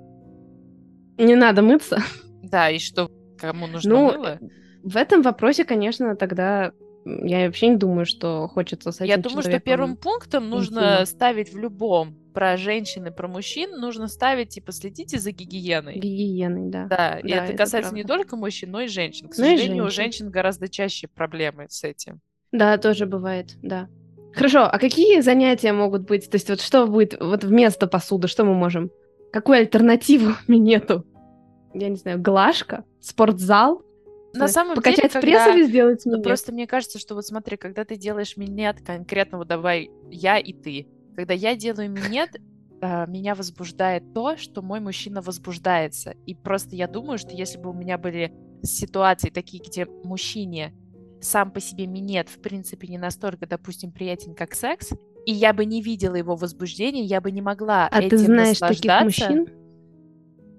Не 1.18 1.34
надо 1.34 1.62
мыться. 1.62 1.98
Да, 2.44 2.70
и 2.70 2.78
что 2.78 3.10
кому 3.38 3.66
нужно 3.66 3.90
ну, 3.92 4.12
мыло. 4.12 4.38
В 4.86 4.96
этом 4.96 5.22
вопросе, 5.22 5.64
конечно, 5.64 6.14
тогда 6.14 6.70
я 7.04 7.46
вообще 7.46 7.70
не 7.70 7.76
думаю, 7.76 8.06
что 8.06 8.46
хочется 8.46 8.92
с 8.92 9.00
этим 9.00 9.06
Я 9.06 9.16
думаю, 9.16 9.42
что 9.42 9.58
первым 9.58 9.96
пунктом 9.96 10.48
нужно 10.48 10.78
интимно. 10.78 11.06
ставить 11.06 11.52
в 11.52 11.58
любом 11.58 12.16
про 12.32 12.56
женщин 12.56 13.04
и 13.04 13.10
про 13.10 13.26
мужчин 13.26 13.80
нужно 13.80 14.06
ставить, 14.06 14.50
типа, 14.50 14.70
следите 14.70 15.18
за 15.18 15.32
гигиеной. 15.32 15.94
Гигиеной, 15.94 16.70
да. 16.70 16.86
Да, 16.86 17.18
и 17.18 17.32
это, 17.32 17.46
это 17.46 17.52
касается 17.54 17.90
правда. 17.90 17.96
не 17.96 18.04
только 18.04 18.36
мужчин, 18.36 18.70
но 18.70 18.82
и 18.82 18.86
женщин. 18.86 19.28
К 19.28 19.34
сожалению, 19.34 19.66
женщин. 19.66 19.82
у 19.82 19.90
женщин 19.90 20.30
гораздо 20.30 20.68
чаще 20.68 21.08
проблемы 21.08 21.66
с 21.68 21.82
этим. 21.82 22.20
Да, 22.52 22.78
тоже 22.78 23.06
бывает, 23.06 23.56
да. 23.62 23.88
Хорошо, 24.34 24.66
а 24.70 24.78
какие 24.78 25.20
занятия 25.20 25.72
могут 25.72 26.02
быть? 26.02 26.30
То 26.30 26.36
есть 26.36 26.48
вот 26.48 26.60
что 26.60 26.86
будет 26.86 27.20
вот 27.20 27.42
вместо 27.42 27.88
посуды, 27.88 28.28
что 28.28 28.44
мы 28.44 28.54
можем? 28.54 28.92
Какую 29.32 29.58
альтернативу 29.58 30.34
минету? 30.46 31.04
Я 31.74 31.88
не 31.88 31.96
знаю, 31.96 32.22
глажка? 32.22 32.84
Спортзал? 33.00 33.85
На 34.38 34.48
самом 34.48 34.76
покачать 34.76 35.12
деле, 35.12 35.20
пресс 35.20 35.46
или 35.54 35.64
сделать 35.64 36.06
минет? 36.06 36.22
Просто 36.22 36.52
мне 36.52 36.66
кажется, 36.66 36.98
что 36.98 37.14
вот 37.14 37.26
смотри, 37.26 37.56
когда 37.56 37.84
ты 37.84 37.96
делаешь 37.96 38.36
минет 38.36 38.80
конкретно, 38.84 39.38
вот 39.38 39.48
давай 39.48 39.90
я 40.10 40.38
и 40.38 40.52
ты, 40.52 40.88
когда 41.14 41.34
я 41.34 41.56
делаю 41.56 41.90
минет, 41.90 42.30
э, 42.80 43.06
меня 43.06 43.34
возбуждает 43.34 44.14
то, 44.14 44.36
что 44.36 44.62
мой 44.62 44.80
мужчина 44.80 45.22
возбуждается. 45.22 46.14
И 46.26 46.34
просто 46.34 46.76
я 46.76 46.88
думаю, 46.88 47.18
что 47.18 47.30
если 47.30 47.58
бы 47.58 47.70
у 47.70 47.72
меня 47.72 47.98
были 47.98 48.32
ситуации 48.62 49.30
такие, 49.30 49.62
где 49.62 49.86
мужчине 49.86 50.74
сам 51.20 51.50
по 51.50 51.60
себе 51.60 51.86
минет, 51.86 52.28
в 52.28 52.40
принципе, 52.40 52.88
не 52.88 52.98
настолько, 52.98 53.46
допустим, 53.46 53.92
приятен, 53.92 54.34
как 54.34 54.54
секс, 54.54 54.92
и 55.24 55.32
я 55.32 55.52
бы 55.52 55.64
не 55.64 55.82
видела 55.82 56.14
его 56.14 56.36
возбуждения, 56.36 57.02
я 57.02 57.20
бы 57.20 57.30
не 57.32 57.42
могла 57.42 57.88
а 57.88 57.98
этим 58.00 58.10
ты 58.10 58.18
знаешь 58.18 58.58
таких 58.58 59.02
мужчин? 59.02 59.48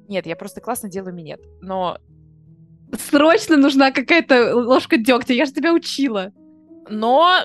Нет, 0.10 0.26
я 0.26 0.36
просто 0.36 0.62
классно 0.62 0.90
делаю 0.90 1.14
минет, 1.14 1.42
но... 1.62 1.98
Срочно 3.10 3.58
нужна 3.58 3.92
какая-то 3.92 4.56
ложка 4.56 4.98
дегтя, 4.98 5.34
я 5.34 5.46
же 5.46 5.54
тебя 5.54 5.74
учила. 5.74 6.32
Но 6.90 7.40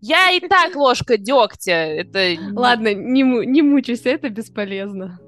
я 0.00 0.30
и 0.30 0.40
так 0.40 0.76
ложка 0.76 1.16
дегтя. 1.16 1.72
Это... 1.72 2.36
Ладно, 2.52 2.94
не, 2.94 3.22
не 3.22 3.62
мучайся, 3.62 4.10
это 4.10 4.28
бесполезно. 4.28 5.18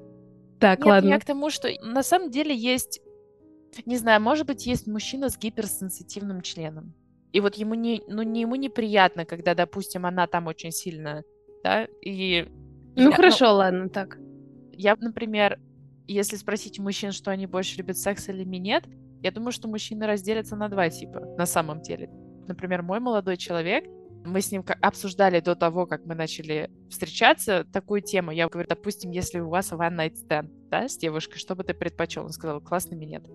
Так, 0.59 0.79
Нет, 0.79 0.87
ладно. 0.87 1.09
я 1.09 1.19
к 1.19 1.25
тому, 1.25 1.49
что 1.49 1.69
на 1.81 2.03
самом 2.03 2.31
деле 2.31 2.55
есть... 2.55 3.01
Не 3.85 3.97
знаю, 3.97 4.21
может 4.21 4.47
быть, 4.47 4.65
есть 4.65 4.87
мужчина 4.87 5.29
с 5.29 5.37
гиперсенситивным 5.37 6.41
членом. 6.41 6.93
И 7.31 7.39
вот 7.39 7.55
ему 7.55 7.75
не, 7.75 8.01
ну, 8.07 8.23
не 8.23 8.41
ему 8.41 8.55
неприятно, 8.55 9.25
когда, 9.25 9.53
допустим, 9.53 10.05
она 10.05 10.25
там 10.27 10.47
очень 10.47 10.71
сильно, 10.71 11.23
да, 11.63 11.87
и... 12.01 12.47
Ну, 12.95 13.09
я, 13.09 13.15
хорошо, 13.15 13.49
ну, 13.49 13.55
ладно, 13.55 13.89
так. 13.89 14.17
Я, 14.73 14.95
например, 14.99 15.59
если 16.07 16.37
спросить 16.37 16.79
у 16.79 16.83
мужчин, 16.83 17.11
что 17.11 17.29
они 17.29 17.45
больше 17.45 17.77
любят 17.77 17.97
секс 17.97 18.29
или 18.29 18.43
минет, 18.43 18.85
я 19.21 19.31
думаю, 19.31 19.51
что 19.51 19.67
мужчины 19.67 20.05
разделятся 20.07 20.55
на 20.55 20.69
два 20.69 20.89
типа, 20.89 21.19
на 21.37 21.45
самом 21.45 21.81
деле. 21.81 22.09
Например, 22.47 22.81
мой 22.81 22.99
молодой 22.99 23.37
человек, 23.37 23.85
мы 24.25 24.41
с 24.41 24.51
ним 24.51 24.65
обсуждали 24.81 25.39
до 25.39 25.55
того, 25.55 25.85
как 25.85 26.05
мы 26.05 26.15
начали 26.15 26.69
встречаться, 26.89 27.65
такую 27.71 28.01
тему. 28.01 28.31
Я 28.31 28.47
говорю, 28.47 28.67
допустим, 28.67 29.11
если 29.11 29.39
у 29.39 29.49
вас 29.49 29.71
one 29.71 29.95
night 29.95 30.15
stand, 30.15 30.49
да, 30.69 30.87
с 30.87 30.97
девушкой, 30.97 31.37
что 31.37 31.55
бы 31.55 31.63
ты 31.63 31.73
предпочел? 31.73 32.25
Он 32.25 32.31
сказал, 32.31 32.61
классный 32.61 32.97
минет. 32.97 33.25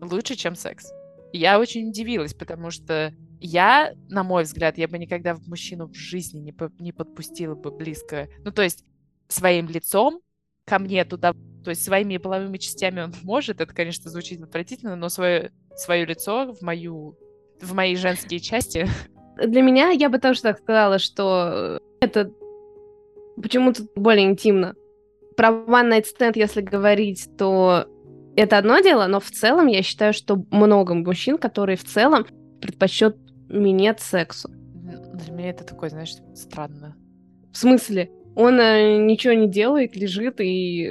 Лучше, 0.00 0.34
чем 0.34 0.54
секс. 0.54 0.92
Я 1.32 1.58
очень 1.58 1.88
удивилась, 1.88 2.34
потому 2.34 2.70
что 2.70 3.14
я, 3.40 3.94
на 4.08 4.22
мой 4.22 4.44
взгляд, 4.44 4.78
я 4.78 4.88
бы 4.88 4.98
никогда 4.98 5.36
мужчину 5.46 5.88
в 5.88 5.94
жизни 5.94 6.38
не, 6.40 6.52
по, 6.52 6.70
не 6.78 6.92
подпустила 6.92 7.54
бы 7.54 7.70
близко. 7.70 8.28
Ну, 8.44 8.50
то 8.50 8.62
есть 8.62 8.84
своим 9.28 9.68
лицом 9.68 10.20
ко 10.64 10.78
мне 10.78 11.04
туда, 11.04 11.34
то 11.64 11.70
есть 11.70 11.82
своими 11.82 12.18
половыми 12.18 12.58
частями 12.58 13.00
он 13.00 13.14
может, 13.22 13.60
это, 13.60 13.72
конечно, 13.74 14.10
звучит 14.10 14.42
отвратительно, 14.42 14.96
но 14.96 15.08
свое, 15.08 15.50
свое 15.76 16.04
лицо 16.04 16.52
в 16.52 16.62
мою, 16.62 17.16
в 17.60 17.74
мои 17.74 17.96
женские 17.96 18.40
части. 18.40 18.86
Для 19.36 19.62
меня, 19.62 19.90
я 19.90 20.08
бы 20.08 20.18
тоже 20.18 20.42
так 20.42 20.58
сказала, 20.58 20.98
что 20.98 21.80
это 22.00 22.30
почему-то 23.40 23.82
более 23.96 24.26
интимно. 24.26 24.74
Про 25.36 25.48
One 25.48 25.90
Night 25.90 26.04
Stand, 26.04 26.32
если 26.36 26.60
говорить, 26.60 27.28
то 27.36 27.86
это 28.36 28.58
одно 28.58 28.80
дело, 28.80 29.06
но 29.06 29.20
в 29.20 29.30
целом 29.30 29.66
я 29.66 29.82
считаю, 29.82 30.12
что 30.12 30.44
много 30.50 30.94
мужчин, 30.94 31.38
которые 31.38 31.76
в 31.76 31.84
целом 31.84 32.26
предпочтут 32.60 33.16
минет 33.48 34.00
сексу. 34.00 34.50
Для 34.50 35.32
меня 35.32 35.50
это 35.50 35.64
такое, 35.64 35.90
знаешь, 35.90 36.14
странно. 36.34 36.96
В 37.52 37.56
смысле? 37.56 38.10
Он 38.36 38.58
э, 38.58 38.98
ничего 38.98 39.32
не 39.34 39.48
делает, 39.48 39.96
лежит 39.96 40.40
и 40.40 40.90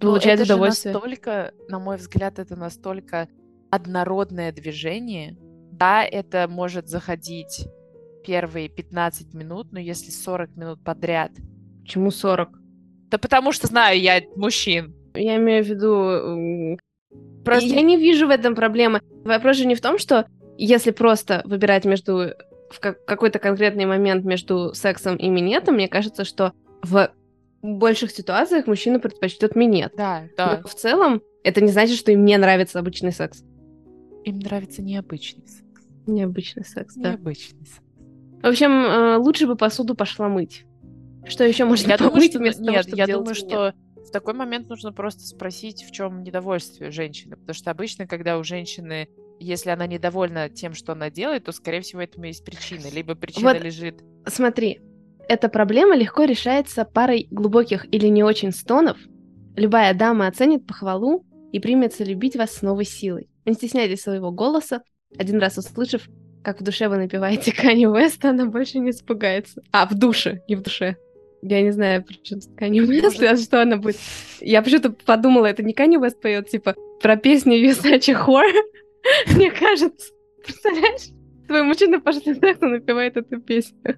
получает 0.00 0.40
это 0.40 0.54
удовольствие. 0.54 0.92
Же 0.92 0.98
настолько, 0.98 1.52
на 1.68 1.78
мой 1.78 1.96
взгляд, 1.96 2.38
это 2.38 2.56
настолько 2.56 3.28
однородное 3.70 4.52
движение. 4.52 5.36
Да, 5.72 6.04
это 6.04 6.46
может 6.48 6.88
заходить 6.88 7.66
первые 8.24 8.68
15 8.68 9.34
минут, 9.34 9.72
но 9.72 9.78
если 9.78 10.10
40 10.10 10.56
минут 10.56 10.84
подряд. 10.84 11.32
Почему 11.82 12.10
40? 12.10 12.48
Да 13.10 13.18
потому 13.18 13.52
что 13.52 13.66
знаю 13.66 14.00
я 14.00 14.22
мужчин. 14.34 14.94
Я 15.14 15.36
имею 15.36 15.64
в 15.64 15.68
виду... 15.68 16.78
Просто 17.44 17.68
я 17.68 17.82
не 17.82 17.96
вижу 17.96 18.26
в 18.26 18.30
этом 18.30 18.54
проблемы. 18.54 19.00
Вопрос 19.24 19.58
же 19.58 19.66
не 19.66 19.76
в 19.76 19.80
том, 19.80 19.98
что 19.98 20.26
если 20.58 20.90
просто 20.90 21.42
выбирать 21.44 21.84
между 21.84 22.32
в 22.70 22.80
какой-то 22.80 23.38
конкретный 23.38 23.86
момент 23.86 24.24
между 24.24 24.74
сексом 24.74 25.16
и 25.16 25.28
минетом, 25.28 25.76
мне 25.76 25.86
кажется, 25.86 26.24
что 26.24 26.52
в 26.82 27.10
больших 27.66 28.10
ситуациях 28.10 28.66
мужчина 28.66 29.00
предпочтет 29.00 29.56
минет. 29.56 29.92
Да, 29.96 30.24
да. 30.36 30.60
Но 30.62 30.68
в 30.68 30.74
целом 30.74 31.22
это 31.44 31.60
не 31.60 31.70
значит, 31.70 31.96
что 31.98 32.12
им 32.12 32.24
не 32.24 32.36
нравится 32.36 32.78
обычный 32.78 33.12
секс. 33.12 33.42
Им 34.24 34.38
нравится 34.40 34.82
необычный 34.82 35.46
секс. 35.46 35.86
Необычный 36.06 36.64
секс, 36.64 36.94
да. 36.96 37.12
Необычный 37.12 37.66
секс. 37.66 37.80
В 38.42 38.46
общем, 38.46 38.70
э, 38.70 39.16
лучше 39.16 39.46
бы 39.46 39.56
посуду 39.56 39.94
пошла 39.94 40.28
мыть. 40.28 40.64
Что 41.26 41.44
еще 41.44 41.64
можно 41.64 41.90
я 41.90 41.98
помыть 41.98 42.12
думаю, 42.12 42.30
что... 42.30 42.38
вместо 42.38 42.62
Нет, 42.62 42.84
того, 42.86 42.96
я 42.96 43.06
думаю, 43.06 43.34
минет? 43.34 43.36
что 43.36 43.74
в 43.96 44.10
такой 44.10 44.34
момент 44.34 44.68
нужно 44.68 44.92
просто 44.92 45.26
спросить, 45.26 45.82
в 45.84 45.90
чем 45.90 46.22
недовольствие 46.22 46.90
женщины. 46.90 47.36
Потому 47.36 47.54
что 47.54 47.70
обычно, 47.70 48.06
когда 48.06 48.38
у 48.38 48.44
женщины 48.44 49.08
если 49.38 49.70
она 49.70 49.86
недовольна 49.86 50.48
тем, 50.48 50.74
что 50.74 50.92
она 50.92 51.10
делает, 51.10 51.44
то, 51.44 51.52
скорее 51.52 51.80
всего, 51.80 52.00
этому 52.00 52.26
есть 52.26 52.44
причина. 52.44 52.88
Либо 52.92 53.14
причина 53.14 53.52
вот, 53.52 53.62
лежит... 53.62 54.02
Смотри, 54.26 54.80
эта 55.28 55.48
проблема 55.48 55.96
легко 55.96 56.24
решается 56.24 56.84
парой 56.84 57.26
глубоких 57.30 57.86
или 57.92 58.06
не 58.06 58.22
очень 58.22 58.52
стонов. 58.52 58.96
Любая 59.56 59.94
дама 59.94 60.26
оценит 60.26 60.66
похвалу 60.66 61.24
и 61.52 61.60
примется 61.60 62.04
любить 62.04 62.36
вас 62.36 62.52
с 62.52 62.62
новой 62.62 62.84
силой. 62.84 63.28
Не 63.44 63.54
стесняйтесь 63.54 64.02
своего 64.02 64.30
голоса. 64.30 64.82
Один 65.18 65.38
раз 65.38 65.58
услышав, 65.58 66.08
как 66.44 66.60
в 66.60 66.64
душе 66.64 66.88
вы 66.88 66.96
напеваете 66.98 67.52
Кани 67.52 67.86
Уэста, 67.86 68.30
она 68.30 68.46
больше 68.46 68.78
не 68.78 68.90
испугается. 68.90 69.62
А, 69.72 69.86
в 69.86 69.94
душе, 69.94 70.42
не 70.48 70.56
в 70.56 70.62
душе. 70.62 70.96
Я 71.42 71.62
не 71.62 71.70
знаю, 71.70 72.04
причем 72.04 72.40
Кани 72.56 72.82
Уэст, 72.82 73.22
а 73.22 73.36
что 73.36 73.62
она 73.62 73.76
будет. 73.76 73.96
Я 74.40 74.62
почему-то 74.62 74.90
подумала, 74.90 75.46
это 75.46 75.62
не 75.62 75.72
Кани 75.72 75.98
Уэст 75.98 76.20
поет, 76.20 76.48
типа, 76.48 76.74
про 77.00 77.16
песню 77.16 77.58
Versace 77.58 78.14
Хор. 78.14 78.44
Мне 79.34 79.50
кажется. 79.50 80.12
Представляешь? 80.44 81.12
Твой 81.46 81.62
мужчина 81.62 82.00
после 82.00 82.34
секса 82.34 82.66
напевает 82.66 83.16
эту 83.16 83.40
песню. 83.40 83.96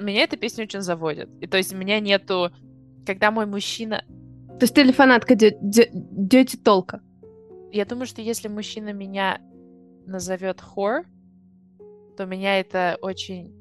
Меня 0.00 0.22
эта 0.22 0.36
песня 0.36 0.64
очень 0.64 0.80
заводит. 0.80 1.28
И 1.40 1.46
то 1.46 1.56
есть 1.56 1.72
у 1.72 1.76
меня 1.76 2.00
нету... 2.00 2.50
Когда 3.04 3.30
мой 3.30 3.46
мужчина... 3.46 4.04
То 4.58 4.64
есть 4.64 4.74
ты 4.74 4.82
ли 4.82 4.92
фанатка 4.92 5.34
Дети 5.34 6.56
Толка? 6.56 7.02
Я 7.72 7.84
думаю, 7.84 8.06
что 8.06 8.22
если 8.22 8.48
мужчина 8.48 8.92
меня 8.92 9.40
назовет 10.06 10.60
хор, 10.60 11.04
то 12.16 12.26
меня 12.26 12.60
это 12.60 12.98
очень 13.00 13.52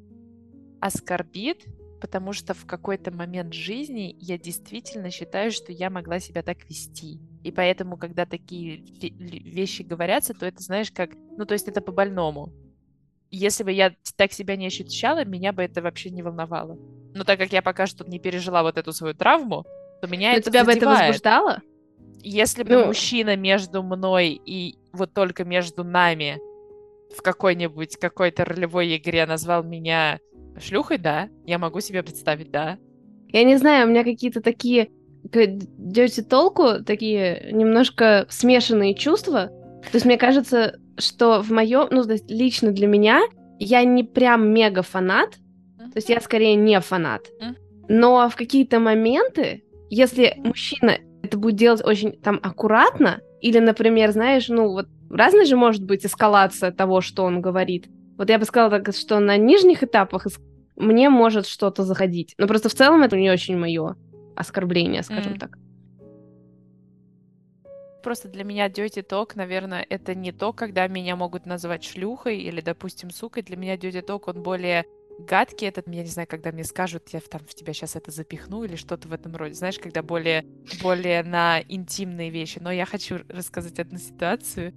оскорбит, 0.79 1.65
потому 2.01 2.33
что 2.33 2.53
в 2.53 2.65
какой-то 2.65 3.11
момент 3.11 3.53
жизни 3.53 4.15
я 4.19 4.37
действительно 4.37 5.11
считаю, 5.11 5.51
что 5.51 5.71
я 5.71 5.89
могла 5.89 6.19
себя 6.19 6.43
так 6.43 6.69
вести. 6.69 7.19
И 7.43 7.51
поэтому, 7.51 7.97
когда 7.97 8.25
такие 8.25 8.77
вещи 8.77 9.83
говорятся, 9.83 10.33
то 10.33 10.45
это, 10.45 10.61
знаешь, 10.61 10.91
как... 10.91 11.11
Ну, 11.37 11.45
то 11.45 11.53
есть 11.53 11.67
это 11.67 11.81
по-больному. 11.81 12.51
Если 13.31 13.63
бы 13.63 13.71
я 13.71 13.95
так 14.17 14.33
себя 14.33 14.55
не 14.55 14.67
ощущала, 14.67 15.23
меня 15.25 15.53
бы 15.53 15.63
это 15.63 15.81
вообще 15.81 16.09
не 16.09 16.21
волновало. 16.21 16.77
Но 17.15 17.23
так 17.23 17.39
как 17.39 17.53
я 17.53 17.61
пока 17.61 17.87
что 17.87 18.03
не 18.03 18.19
пережила 18.19 18.61
вот 18.61 18.77
эту 18.77 18.91
свою 18.93 19.13
травму, 19.13 19.65
то 20.01 20.07
меня 20.07 20.31
Но 20.31 20.37
это 20.37 20.49
тебя 20.49 20.65
задевает. 20.65 20.79
бы 20.79 20.85
это 20.85 21.05
возбуждало? 21.05 21.61
Если 22.23 22.63
бы 22.63 22.75
ну... 22.75 22.85
мужчина 22.87 23.35
между 23.35 23.83
мной 23.83 24.39
и 24.45 24.75
вот 24.93 25.13
только 25.13 25.43
между 25.43 25.83
нами 25.83 26.39
в 27.15 27.21
какой-нибудь 27.21 27.97
какой-то 27.97 28.45
ролевой 28.45 28.95
игре 28.97 29.25
назвал 29.25 29.63
меня 29.63 30.19
шлюхой, 30.59 30.97
да, 30.97 31.29
я 31.45 31.57
могу 31.57 31.79
себе 31.81 32.03
представить, 32.03 32.51
да. 32.51 32.77
Я 33.29 33.43
не 33.43 33.57
знаю, 33.57 33.87
у 33.87 33.89
меня 33.89 34.03
какие-то 34.03 34.41
такие 34.41 34.91
к 35.31 36.23
толку 36.29 36.83
такие 36.83 37.49
немножко 37.51 38.25
смешанные 38.29 38.95
чувства. 38.95 39.47
То 39.83 39.95
есть 39.95 40.05
мне 40.05 40.17
кажется, 40.17 40.79
что 40.97 41.41
в 41.41 41.51
моем, 41.51 41.87
ну, 41.91 42.03
лично 42.27 42.71
для 42.71 42.87
меня, 42.87 43.21
я 43.59 43.83
не 43.83 44.03
прям 44.03 44.49
мега 44.49 44.81
фанат, 44.81 45.35
то 45.77 45.97
есть 45.97 46.09
я 46.09 46.21
скорее 46.21 46.55
не 46.55 46.79
фанат. 46.79 47.27
Но 47.87 48.29
в 48.29 48.35
какие-то 48.35 48.79
моменты, 48.79 49.63
если 49.89 50.35
мужчина 50.37 50.97
это 51.23 51.37
будет 51.37 51.55
делать 51.55 51.83
очень 51.83 52.13
там 52.13 52.39
аккуратно, 52.41 53.19
или, 53.41 53.59
например, 53.59 54.11
знаешь, 54.11 54.47
ну 54.47 54.69
вот 54.69 54.87
разная 55.09 55.45
же 55.45 55.55
может 55.55 55.83
быть 55.83 56.05
эскалация 56.05 56.71
того, 56.71 57.01
что 57.01 57.23
он 57.23 57.41
говорит. 57.41 57.87
Вот 58.17 58.29
я 58.29 58.37
бы 58.37 58.45
сказала 58.45 58.79
так, 58.79 58.95
что 58.95 59.19
на 59.19 59.35
нижних 59.37 59.83
этапах 59.83 60.27
мне 60.75 61.09
может 61.09 61.47
что-то 61.47 61.83
заходить. 61.83 62.35
Но 62.37 62.47
просто 62.47 62.69
в 62.69 62.73
целом 62.73 63.03
это 63.03 63.17
не 63.17 63.31
очень 63.31 63.57
мое 63.57 63.95
оскорбление, 64.35 65.03
скажем 65.03 65.33
mm. 65.33 65.39
так. 65.39 65.57
Просто 68.03 68.27
для 68.27 68.43
меня 68.43 68.67
dirty 68.67 69.05
talk, 69.05 69.33
наверное, 69.35 69.85
это 69.89 70.15
не 70.15 70.31
то, 70.31 70.53
когда 70.53 70.87
меня 70.87 71.15
могут 71.15 71.45
называть 71.45 71.83
шлюхой 71.83 72.39
или, 72.39 72.61
допустим, 72.61 73.11
сукой. 73.11 73.43
Для 73.43 73.57
меня 73.57 73.75
dirty 73.75 74.03
talk, 74.03 74.23
он 74.25 74.41
более 74.41 74.85
гадкий. 75.19 75.67
Этот, 75.67 75.87
я 75.87 76.01
не 76.01 76.09
знаю, 76.09 76.27
когда 76.27 76.51
мне 76.51 76.63
скажут, 76.63 77.09
я 77.09 77.19
там 77.19 77.41
в 77.41 77.53
тебя 77.53 77.73
сейчас 77.73 77.95
это 77.95 78.11
запихну 78.11 78.63
или 78.63 78.75
что-то 78.75 79.07
в 79.07 79.13
этом 79.13 79.35
роде. 79.35 79.53
Знаешь, 79.53 79.79
когда 79.79 80.01
более, 80.01 80.45
более 80.81 81.23
на 81.23 81.61
интимные 81.67 82.29
вещи. 82.29 82.59
Но 82.59 82.71
я 82.71 82.85
хочу 82.85 83.19
рассказать 83.29 83.79
одну 83.79 83.97
ситуацию. 83.97 84.73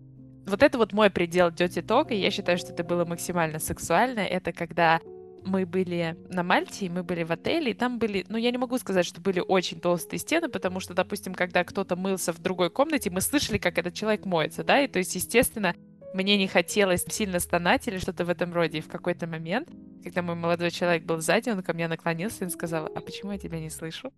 Вот 0.46 0.62
это 0.62 0.76
вот 0.76 0.92
мой 0.92 1.08
предел 1.08 1.48
dirty 1.48 1.82
talk, 1.82 2.12
и 2.12 2.16
я 2.16 2.30
считаю, 2.30 2.58
что 2.58 2.72
это 2.72 2.84
было 2.84 3.04
максимально 3.04 3.58
сексуально. 3.58 4.20
Это 4.20 4.52
когда 4.52 5.00
мы 5.44 5.66
были 5.66 6.16
на 6.28 6.42
Мальте, 6.42 6.86
и 6.86 6.88
мы 6.88 7.02
были 7.02 7.22
в 7.22 7.32
отеле, 7.32 7.72
и 7.72 7.74
там 7.74 7.98
были, 7.98 8.24
ну, 8.28 8.36
я 8.36 8.50
не 8.50 8.58
могу 8.58 8.78
сказать, 8.78 9.06
что 9.06 9.20
были 9.20 9.40
очень 9.40 9.80
толстые 9.80 10.18
стены, 10.20 10.48
потому 10.48 10.80
что, 10.80 10.94
допустим, 10.94 11.34
когда 11.34 11.64
кто-то 11.64 11.96
мылся 11.96 12.32
в 12.32 12.38
другой 12.40 12.70
комнате, 12.70 13.10
мы 13.10 13.20
слышали, 13.20 13.58
как 13.58 13.78
этот 13.78 13.94
человек 13.94 14.24
моется, 14.26 14.64
да, 14.64 14.80
и 14.80 14.88
то 14.88 14.98
есть, 14.98 15.14
естественно, 15.14 15.74
мне 16.14 16.36
не 16.38 16.46
хотелось 16.46 17.04
сильно 17.08 17.40
стонать 17.40 17.88
или 17.88 17.98
что-то 17.98 18.24
в 18.24 18.30
этом 18.30 18.54
роде. 18.54 18.78
И 18.78 18.80
в 18.80 18.88
какой-то 18.88 19.26
момент, 19.26 19.68
когда 20.04 20.22
мой 20.22 20.36
молодой 20.36 20.70
человек 20.70 21.02
был 21.02 21.20
сзади, 21.20 21.50
он 21.50 21.60
ко 21.62 21.72
мне 21.72 21.88
наклонился 21.88 22.44
и 22.44 22.48
сказал, 22.50 22.86
а 22.86 23.00
почему 23.00 23.32
я 23.32 23.38
тебя 23.38 23.58
не 23.58 23.68
слышу? 23.68 24.12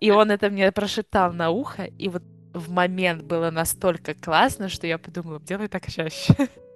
И 0.00 0.10
он 0.10 0.30
это 0.30 0.48
мне 0.48 0.72
прошептал 0.72 1.34
на 1.34 1.50
ухо, 1.50 1.84
и 1.84 2.08
вот 2.08 2.22
в 2.54 2.70
момент 2.70 3.24
было 3.24 3.50
настолько 3.50 4.14
классно, 4.14 4.68
что 4.68 4.86
я 4.86 4.96
подумала, 4.96 5.38
делай 5.40 5.68
так 5.68 5.86
чаще. 5.90 6.34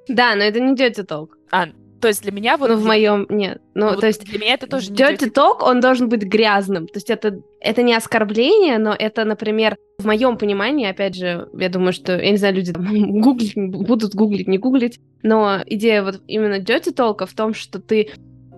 Да, 0.09 0.35
но 0.35 0.43
это 0.43 0.59
не 0.59 0.75
dirty 0.75 1.07
talk. 1.07 1.29
А, 1.51 1.69
то 2.01 2.09
есть 2.09 2.23
для 2.23 2.33
меня 2.33 2.57
вот... 2.57 2.71
Ну, 2.71 2.77
в 2.77 2.85
моем 2.85 3.27
нет. 3.29 3.61
Ну, 3.75 3.87
ну 3.87 3.89
то 3.91 3.95
вот 3.97 4.05
есть 4.05 4.25
для 4.25 4.39
меня 4.39 4.55
это 4.55 4.67
тоже 4.67 4.91
не 4.91 4.97
dirty 4.97 5.33
talk, 5.33 5.59
он 5.61 5.81
должен 5.81 6.09
быть 6.09 6.23
грязным. 6.23 6.87
То 6.87 6.97
есть 6.97 7.11
это, 7.11 7.41
это 7.61 7.83
не 7.83 7.95
оскорбление, 7.95 8.79
но 8.79 8.95
это, 8.97 9.25
например, 9.25 9.77
в 9.99 10.07
моем 10.07 10.37
понимании, 10.37 10.87
опять 10.87 11.17
же, 11.17 11.49
я 11.55 11.69
думаю, 11.69 11.93
что, 11.93 12.17
я 12.21 12.31
не 12.31 12.37
знаю, 12.37 12.55
люди 12.55 12.73
там, 12.73 12.87
гуглить, 13.21 13.55
будут 13.57 14.15
гуглить, 14.15 14.49
не 14.49 14.59
гуглить, 14.59 15.01
но 15.23 15.59
идея 15.67 16.03
вот 16.03 16.21
именно 16.27 16.61
dirty 16.61 16.95
talk 16.95 17.27
в 17.27 17.35
том, 17.35 17.55
что 17.55 17.81
ты 17.81 18.11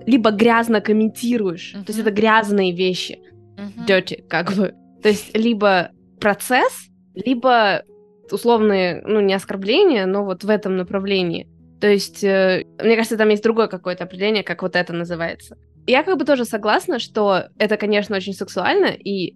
либо 0.06 0.30
грязно 0.30 0.80
комментируешь, 0.80 1.74
uh-huh. 1.74 1.84
то 1.84 1.92
есть 1.92 2.00
это 2.00 2.10
грязные 2.10 2.72
вещи, 2.72 3.20
uh-huh. 3.56 3.86
dirty, 3.86 4.22
как 4.28 4.52
бы. 4.52 4.74
То 5.02 5.08
есть 5.08 5.36
либо 5.36 5.90
процесс, 6.20 6.88
либо 7.14 7.84
условные, 8.30 9.02
ну, 9.06 9.20
не 9.20 9.34
оскорбления, 9.34 10.06
но 10.06 10.24
вот 10.24 10.44
в 10.44 10.50
этом 10.50 10.76
направлении. 10.76 11.48
То 11.80 11.88
есть, 11.88 12.22
э, 12.22 12.64
мне 12.82 12.96
кажется, 12.96 13.16
там 13.16 13.28
есть 13.30 13.42
другое 13.42 13.66
какое-то 13.66 14.04
определение, 14.04 14.42
как 14.42 14.62
вот 14.62 14.76
это 14.76 14.92
называется. 14.92 15.56
Я 15.86 16.02
как 16.02 16.18
бы 16.18 16.24
тоже 16.24 16.44
согласна, 16.44 16.98
что 16.98 17.44
это, 17.58 17.76
конечно, 17.76 18.16
очень 18.16 18.34
сексуально, 18.34 18.86
и, 18.86 19.34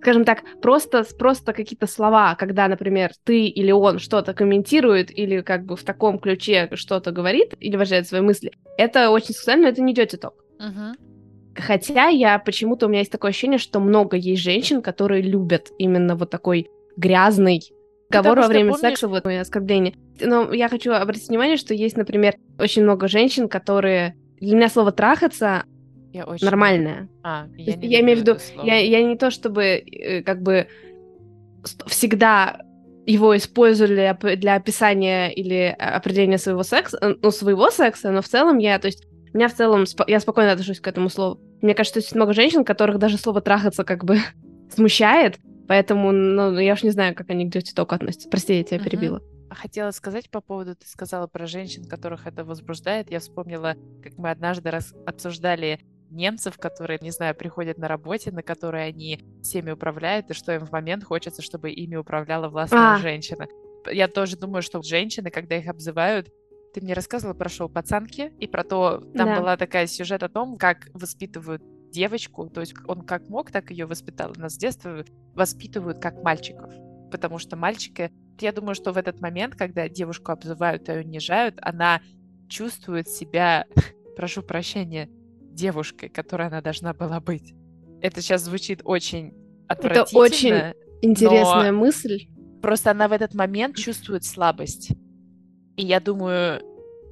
скажем 0.00 0.24
так, 0.24 0.42
просто, 0.62 1.04
просто 1.18 1.52
какие-то 1.52 1.86
слова, 1.86 2.34
когда, 2.36 2.68
например, 2.68 3.12
ты 3.24 3.46
или 3.46 3.70
он 3.70 3.98
что-то 3.98 4.32
комментирует, 4.32 5.16
или 5.16 5.42
как 5.42 5.66
бы 5.66 5.76
в 5.76 5.84
таком 5.84 6.18
ключе 6.18 6.70
что-то 6.72 7.12
говорит, 7.12 7.54
или 7.60 7.76
выражает 7.76 8.08
свои 8.08 8.22
мысли, 8.22 8.52
это 8.78 9.10
очень 9.10 9.34
сексуально, 9.34 9.64
но 9.64 9.68
это 9.68 9.82
не 9.82 9.92
идет 9.92 10.18
ток. 10.20 10.34
Uh-huh. 10.58 10.94
Хотя 11.54 12.08
я 12.08 12.38
почему-то 12.38 12.86
у 12.86 12.88
меня 12.88 13.00
есть 13.00 13.12
такое 13.12 13.30
ощущение, 13.30 13.58
что 13.58 13.78
много 13.78 14.16
есть 14.16 14.42
женщин, 14.42 14.80
которые 14.80 15.22
любят 15.22 15.68
именно 15.78 16.16
вот 16.16 16.30
такой 16.30 16.68
грязный 16.96 17.60
разговор 18.10 18.40
во 18.40 18.48
время 18.48 18.70
помнишь... 18.70 18.88
секса, 18.88 19.08
вот 19.08 19.24
мои 19.24 19.36
оскорбления. 19.36 19.94
Но 20.20 20.52
я 20.52 20.68
хочу 20.68 20.92
обратить 20.92 21.28
внимание, 21.28 21.56
что 21.56 21.74
есть, 21.74 21.96
например, 21.96 22.36
очень 22.58 22.82
много 22.82 23.08
женщин, 23.08 23.48
которые... 23.48 24.16
Для 24.40 24.56
меня 24.56 24.68
слово 24.68 24.92
«трахаться» 24.92 25.64
я 26.12 26.24
очень... 26.24 26.44
нормальное. 26.44 27.08
А, 27.22 27.46
я, 27.56 27.76
не 27.76 27.88
я 27.88 28.00
имею 28.00 28.18
в 28.18 28.20
виду, 28.20 28.36
я, 28.62 28.76
я 28.78 29.02
не 29.02 29.16
то 29.16 29.30
чтобы 29.30 29.64
э, 29.64 30.22
как 30.22 30.42
бы 30.42 30.68
всегда 31.86 32.60
его 33.04 33.36
использовали 33.36 34.16
для 34.36 34.54
описания 34.54 35.28
или 35.30 35.74
определения 35.78 36.38
своего 36.38 36.62
секса, 36.62 36.98
э, 37.00 37.14
ну, 37.20 37.30
своего 37.30 37.70
секса, 37.70 38.10
но 38.10 38.22
в 38.22 38.28
целом 38.28 38.58
я, 38.58 38.78
то 38.78 38.86
есть, 38.86 39.06
меня 39.34 39.48
в 39.48 39.54
целом, 39.54 39.84
я 40.06 40.20
спокойно 40.20 40.52
отношусь 40.52 40.80
к 40.80 40.86
этому 40.86 41.08
слову. 41.10 41.40
Мне 41.60 41.74
кажется, 41.74 41.98
есть 41.98 42.14
много 42.14 42.32
женщин, 42.32 42.64
которых 42.64 42.98
даже 42.98 43.18
слово 43.18 43.40
«трахаться» 43.40 43.84
как 43.84 44.04
бы 44.04 44.18
смущает, 44.74 45.38
Поэтому, 45.68 46.12
ну, 46.12 46.58
я 46.58 46.72
уж 46.72 46.82
не 46.82 46.90
знаю, 46.90 47.14
как 47.14 47.28
они 47.28 47.48
к 47.48 47.54
Dirty 47.54 47.76
Talk 47.76 47.94
относятся. 47.94 48.30
Прости, 48.30 48.56
я 48.56 48.64
тебя 48.64 48.78
uh-huh. 48.78 48.84
перебила. 48.84 49.22
Хотела 49.50 49.90
сказать 49.90 50.30
по 50.30 50.40
поводу, 50.40 50.76
ты 50.76 50.86
сказала 50.86 51.26
про 51.26 51.46
женщин, 51.46 51.84
которых 51.84 52.26
это 52.26 52.44
возбуждает. 52.44 53.10
Я 53.10 53.20
вспомнила, 53.20 53.76
как 54.02 54.16
мы 54.18 54.30
однажды 54.30 54.70
раз 54.70 54.94
обсуждали 55.06 55.80
немцев, 56.10 56.58
которые, 56.58 56.98
не 57.00 57.10
знаю, 57.10 57.34
приходят 57.34 57.78
на 57.78 57.88
работе, 57.88 58.30
на 58.30 58.42
которые 58.42 58.86
они 58.86 59.20
всеми 59.42 59.70
управляют, 59.70 60.30
и 60.30 60.34
что 60.34 60.54
им 60.54 60.66
в 60.66 60.72
момент 60.72 61.04
хочется, 61.04 61.42
чтобы 61.42 61.70
ими 61.70 61.96
управляла 61.96 62.48
властная 62.48 62.94
а. 62.94 62.98
женщина. 62.98 63.46
Я 63.90 64.08
тоже 64.08 64.36
думаю, 64.36 64.62
что 64.62 64.82
женщины, 64.82 65.30
когда 65.30 65.56
их 65.56 65.68
обзывают, 65.68 66.28
ты 66.74 66.80
мне 66.80 66.94
рассказывала 66.94 67.34
про 67.34 67.48
шоу 67.48 67.68
«Пацанки» 67.68 68.32
и 68.38 68.46
про 68.46 68.64
то, 68.64 69.00
там 69.14 69.28
да. 69.28 69.40
была 69.40 69.56
такая 69.56 69.86
сюжет 69.86 70.22
о 70.22 70.28
том, 70.28 70.56
как 70.56 70.88
воспитывают 70.92 71.62
девочку, 71.90 72.48
то 72.50 72.60
есть 72.60 72.74
он 72.86 73.02
как 73.02 73.28
мог, 73.28 73.50
так 73.50 73.70
ее 73.70 73.86
воспитал. 73.86 74.32
Нас 74.36 74.54
с 74.54 74.58
детства 74.58 75.04
воспитывают 75.34 75.98
как 75.98 76.22
мальчиков, 76.22 76.70
потому 77.10 77.38
что 77.38 77.56
мальчики, 77.56 78.12
я 78.42 78.52
думаю, 78.52 78.74
что 78.74 78.92
в 78.92 78.96
этот 78.96 79.20
момент, 79.20 79.54
когда 79.54 79.88
девушку 79.88 80.32
обзывают 80.32 80.88
и 80.88 80.92
унижают, 80.92 81.56
она 81.60 82.00
чувствует 82.48 83.08
себя, 83.08 83.66
прошу 84.16 84.42
прощения, 84.42 85.08
девушкой, 85.40 86.08
которой 86.08 86.46
она 86.46 86.60
должна 86.60 86.94
была 86.94 87.20
быть. 87.20 87.54
Это 88.00 88.22
сейчас 88.22 88.42
звучит 88.42 88.80
очень 88.84 89.34
отвратительно. 89.66 90.04
Это 90.04 90.18
очень 90.18 90.74
интересная 91.02 91.72
мысль. 91.72 92.28
Просто 92.62 92.90
она 92.90 93.08
в 93.08 93.12
этот 93.12 93.34
момент 93.34 93.76
чувствует 93.76 94.24
слабость. 94.24 94.92
И 95.76 95.84
я 95.84 96.00
думаю, 96.00 96.62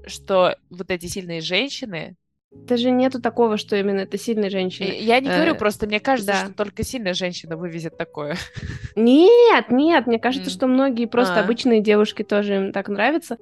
что 0.06 0.56
вот 0.70 0.90
эти 0.90 1.06
сильные 1.06 1.40
женщины, 1.40 2.16
даже 2.52 2.90
нету 2.90 3.20
такого, 3.20 3.56
что 3.56 3.76
именно 3.76 4.00
это 4.00 4.18
сильная 4.18 4.50
женщина. 4.50 4.88
Я 4.88 5.20
не 5.20 5.28
говорю, 5.28 5.54
э, 5.54 5.58
просто 5.58 5.86
мне 5.86 6.00
кажется, 6.00 6.32
да. 6.32 6.44
что 6.44 6.54
только 6.54 6.84
сильная 6.84 7.14
женщина 7.14 7.56
вывезет 7.56 7.96
такое. 7.96 8.36
Нет, 8.96 9.70
нет, 9.70 10.06
мне 10.06 10.18
кажется, 10.18 10.50
mm. 10.50 10.52
что 10.52 10.66
многие 10.66 11.06
просто 11.06 11.36
а. 11.36 11.44
обычные 11.44 11.80
девушки 11.80 12.22
тоже 12.22 12.56
им 12.56 12.72
так 12.72 12.88
нравится. 12.88 13.36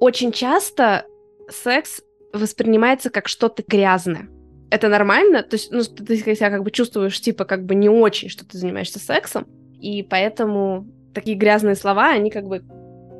Очень 0.00 0.32
часто 0.32 1.06
секс 1.48 2.02
воспринимается 2.32 3.10
как 3.10 3.28
что-то 3.28 3.64
грязное. 3.66 4.28
Это 4.70 4.88
нормально? 4.88 5.42
То 5.42 5.56
есть, 5.56 5.70
ну, 5.70 5.82
ты 5.82 6.16
себя 6.16 6.50
как 6.50 6.62
бы 6.62 6.70
чувствуешь, 6.70 7.20
типа, 7.20 7.44
как 7.44 7.64
бы 7.66 7.74
не 7.74 7.88
очень, 7.88 8.28
что 8.28 8.46
ты 8.46 8.56
занимаешься 8.56 8.98
сексом, 8.98 9.46
и 9.78 10.02
поэтому 10.02 10.86
такие 11.12 11.36
грязные 11.36 11.74
слова, 11.74 12.10
они 12.10 12.30
как 12.30 12.46
бы 12.46 12.62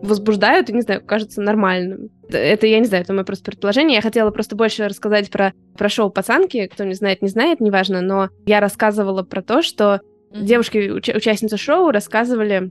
возбуждают 0.03 0.71
и, 0.71 0.73
не 0.73 0.81
знаю, 0.81 1.05
кажется 1.05 1.42
нормальным. 1.42 2.11
Это, 2.38 2.66
я 2.66 2.79
не 2.79 2.87
знаю, 2.87 3.05
это 3.05 3.12
мое 3.12 3.25
просто 3.25 3.45
предположение. 3.45 3.97
Я 3.97 4.03
хотела 4.03 4.31
просто 4.31 4.57
больше 4.57 4.88
рассказать 4.88 5.31
про, 5.31 5.53
про 5.77 5.88
шоу 5.88 6.11
«Пацанки». 6.11 6.66
Кто 6.66 6.85
не 6.85 6.95
знает, 6.95 7.23
не 7.23 7.29
знает, 7.29 7.61
неважно, 7.61 8.01
но 8.01 8.29
я 8.47 8.61
рассказывала 8.61 9.23
про 9.23 9.42
то, 9.42 9.62
что 9.62 10.01
mm-hmm. 10.33 10.42
девушки, 10.42 10.77
уч- 10.79 11.16
участницы 11.16 11.57
шоу, 11.57 11.90
рассказывали, 11.90 12.71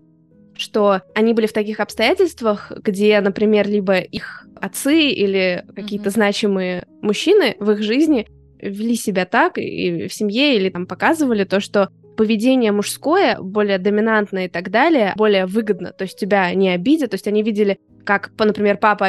что 0.55 1.01
они 1.15 1.33
были 1.33 1.47
в 1.47 1.53
таких 1.53 1.79
обстоятельствах, 1.79 2.71
где, 2.83 3.19
например, 3.21 3.67
либо 3.67 3.97
их 3.97 4.45
отцы 4.59 5.09
или 5.09 5.65
какие-то 5.75 6.09
mm-hmm. 6.09 6.13
значимые 6.13 6.87
мужчины 7.01 7.55
в 7.59 7.71
их 7.71 7.81
жизни 7.81 8.27
вели 8.59 8.95
себя 8.95 9.25
так 9.25 9.57
и 9.57 10.07
в 10.07 10.13
семье 10.13 10.55
или 10.55 10.69
там 10.69 10.85
показывали 10.85 11.45
то, 11.45 11.59
что 11.59 11.89
поведение 12.15 12.71
мужское, 12.71 13.39
более 13.39 13.79
доминантное 13.79 14.45
и 14.45 14.49
так 14.49 14.69
далее, 14.69 15.13
более 15.17 15.45
выгодно, 15.45 15.91
то 15.91 16.03
есть 16.03 16.19
тебя 16.19 16.53
не 16.53 16.69
обидят, 16.69 17.11
то 17.11 17.15
есть 17.15 17.27
они 17.27 17.41
видели, 17.41 17.79
как, 18.05 18.31
например, 18.37 18.77
папа 18.77 19.07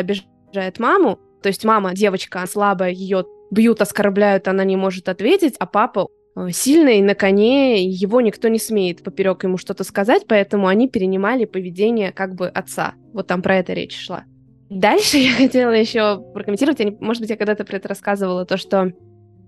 обижает 0.53 0.79
маму, 0.79 1.19
то 1.43 1.49
есть 1.49 1.65
мама, 1.65 1.95
девочка 1.95 2.47
слабая, 2.47 2.91
ее 2.91 3.25
бьют, 3.51 3.81
оскорбляют, 3.81 4.49
она 4.49 4.65
не 4.65 4.77
может 4.77 5.09
ответить, 5.09 5.57
а 5.59 5.67
папа 5.67 6.09
э, 6.37 6.51
сильный 6.51 7.01
на 7.01 7.15
коне, 7.15 7.85
его 7.85 8.21
никто 8.21 8.49
не 8.49 8.59
смеет 8.59 9.03
поперек 9.03 9.43
ему 9.45 9.57
что-то 9.59 9.85
сказать, 9.85 10.25
поэтому 10.29 10.69
они 10.69 10.88
перенимали 10.88 11.45
поведение 11.45 12.12
как 12.12 12.35
бы 12.35 12.49
отца. 12.49 12.95
Вот 13.12 13.27
там 13.27 13.43
про 13.43 13.57
это 13.57 13.73
речь 13.73 13.99
шла. 13.99 14.25
Дальше 14.71 15.17
я 15.19 15.33
хотела 15.33 15.73
еще 15.73 16.23
прокомментировать, 16.33 16.79
не, 16.79 16.97
может 17.01 17.21
быть, 17.23 17.31
я 17.31 17.37
когда-то 17.37 17.65
про 17.65 17.77
это 17.77 17.88
рассказывала, 17.88 18.47
то, 18.47 18.57
что 18.57 18.93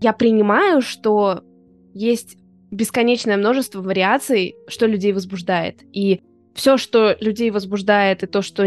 я 0.00 0.12
принимаю, 0.12 0.82
что 0.82 1.42
есть 1.94 2.36
бесконечное 2.70 3.36
множество 3.36 3.80
вариаций, 3.80 4.56
что 4.66 4.86
людей 4.86 5.12
возбуждает. 5.12 5.80
И 5.92 6.20
все, 6.54 6.76
что 6.76 7.16
людей 7.20 7.50
возбуждает, 7.50 8.22
и 8.22 8.26
то, 8.26 8.42
что 8.42 8.66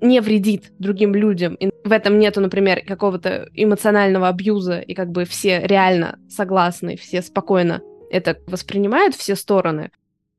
не 0.00 0.20
вредит 0.20 0.72
другим 0.78 1.14
людям, 1.14 1.54
и 1.54 1.70
в 1.88 1.92
этом 1.92 2.18
нету, 2.18 2.40
например, 2.40 2.82
какого-то 2.86 3.48
эмоционального 3.54 4.28
абьюза, 4.28 4.80
и 4.80 4.94
как 4.94 5.10
бы 5.10 5.24
все 5.24 5.60
реально 5.60 6.18
согласны, 6.28 6.96
все 6.96 7.22
спокойно 7.22 7.82
это 8.10 8.38
воспринимают 8.46 9.14
все 9.14 9.36
стороны. 9.36 9.90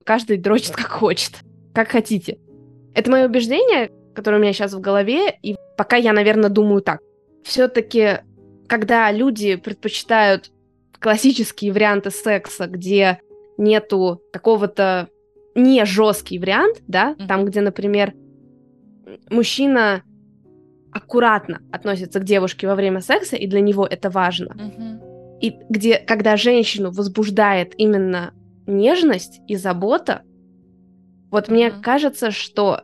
Каждый 0.03 0.37
дрочит 0.37 0.75
как 0.75 0.87
хочет, 0.87 1.33
как 1.73 1.89
хотите. 1.89 2.39
Это 2.95 3.11
мое 3.11 3.27
убеждение, 3.27 3.91
которое 4.15 4.37
у 4.37 4.41
меня 4.41 4.53
сейчас 4.53 4.73
в 4.73 4.79
голове, 4.79 5.37
и 5.41 5.55
пока 5.77 5.95
я, 5.95 6.13
наверное, 6.13 6.49
думаю 6.49 6.81
так. 6.81 7.01
Все-таки, 7.43 8.19
когда 8.67 9.11
люди 9.11 9.55
предпочитают 9.55 10.51
классические 10.99 11.71
варианты 11.71 12.11
секса, 12.11 12.67
где 12.67 13.19
нету 13.57 14.21
какого-то 14.33 15.09
не 15.55 15.85
жесткий 15.85 16.39
вариант, 16.39 16.81
да, 16.87 17.13
mm-hmm. 17.13 17.27
там, 17.27 17.45
где, 17.45 17.61
например, 17.61 18.13
мужчина 19.29 20.03
аккуратно 20.91 21.61
относится 21.71 22.19
к 22.19 22.23
девушке 22.23 22.67
во 22.67 22.75
время 22.75 23.01
секса, 23.01 23.35
и 23.35 23.47
для 23.47 23.61
него 23.61 23.85
это 23.85 24.09
важно. 24.09 24.53
Mm-hmm. 24.53 25.39
И 25.41 25.55
где, 25.69 25.97
когда 25.97 26.37
женщину 26.37 26.91
возбуждает 26.91 27.73
именно 27.77 28.33
нежность 28.65 29.39
и 29.47 29.55
забота, 29.55 30.23
вот 31.31 31.47
mm-hmm. 31.47 31.51
мне 31.51 31.71
кажется, 31.71 32.31
что, 32.31 32.81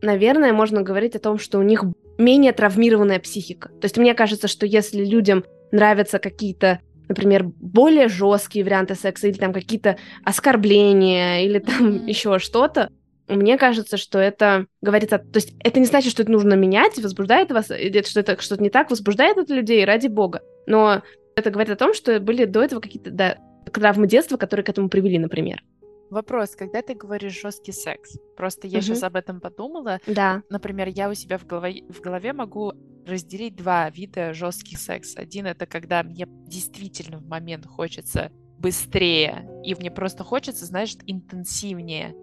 наверное, 0.00 0.52
можно 0.52 0.82
говорить 0.82 1.16
о 1.16 1.20
том, 1.20 1.38
что 1.38 1.58
у 1.58 1.62
них 1.62 1.84
менее 2.18 2.52
травмированная 2.52 3.20
психика. 3.20 3.68
То 3.68 3.84
есть 3.84 3.96
мне 3.96 4.14
кажется, 4.14 4.48
что 4.48 4.66
если 4.66 5.04
людям 5.04 5.44
нравятся 5.70 6.18
какие-то 6.18 6.80
например, 7.08 7.44
более 7.44 8.08
жесткие 8.08 8.64
варианты 8.64 8.94
секса 8.94 9.28
или 9.28 9.36
там 9.36 9.52
какие-то 9.52 9.98
оскорбления 10.24 11.40
или 11.44 11.58
там 11.58 11.88
mm-hmm. 11.88 12.04
еще 12.08 12.38
что-то, 12.38 12.90
мне 13.36 13.58
кажется, 13.58 13.96
что 13.96 14.18
это 14.18 14.66
говорит 14.80 15.12
о... 15.12 15.18
То 15.18 15.36
есть 15.36 15.54
это 15.62 15.80
не 15.80 15.86
значит, 15.86 16.12
что 16.12 16.22
это 16.22 16.32
нужно 16.32 16.54
менять, 16.54 16.98
возбуждает 16.98 17.50
вас, 17.50 17.66
что 17.66 18.20
это 18.20 18.40
что-то 18.40 18.62
не 18.62 18.70
так, 18.70 18.90
возбуждает 18.90 19.38
это 19.38 19.54
людей, 19.54 19.84
ради 19.84 20.08
бога. 20.08 20.42
Но 20.66 21.02
это 21.36 21.50
говорит 21.50 21.72
о 21.72 21.76
том, 21.76 21.94
что 21.94 22.18
были 22.20 22.44
до 22.44 22.62
этого 22.62 22.80
какие-то 22.80 23.10
да, 23.10 23.38
травмы 23.72 24.06
детства, 24.06 24.36
которые 24.36 24.64
к 24.64 24.68
этому 24.68 24.88
привели, 24.88 25.18
например. 25.18 25.62
Вопрос, 26.10 26.54
когда 26.56 26.82
ты 26.82 26.94
говоришь 26.94 27.40
жесткий 27.40 27.72
секс, 27.72 28.18
просто 28.36 28.66
я 28.66 28.78
угу. 28.78 28.84
сейчас 28.84 29.02
об 29.02 29.16
этом 29.16 29.40
подумала. 29.40 29.98
Да. 30.06 30.42
Например, 30.50 30.88
я 30.88 31.08
у 31.08 31.14
себя 31.14 31.38
в 31.38 31.46
голове, 31.46 31.84
в 31.88 32.00
голове 32.02 32.34
могу 32.34 32.74
разделить 33.06 33.56
два 33.56 33.88
вида 33.88 34.34
жестких 34.34 34.78
секс. 34.78 35.16
Один 35.16 35.46
это 35.46 35.66
когда 35.66 36.02
мне 36.02 36.26
действительно 36.28 37.18
в 37.18 37.26
момент 37.26 37.66
хочется 37.66 38.30
быстрее, 38.58 39.48
и 39.64 39.74
мне 39.74 39.90
просто 39.90 40.22
хочется, 40.22 40.66
знаешь, 40.66 40.94
интенсивнее. 41.06 42.14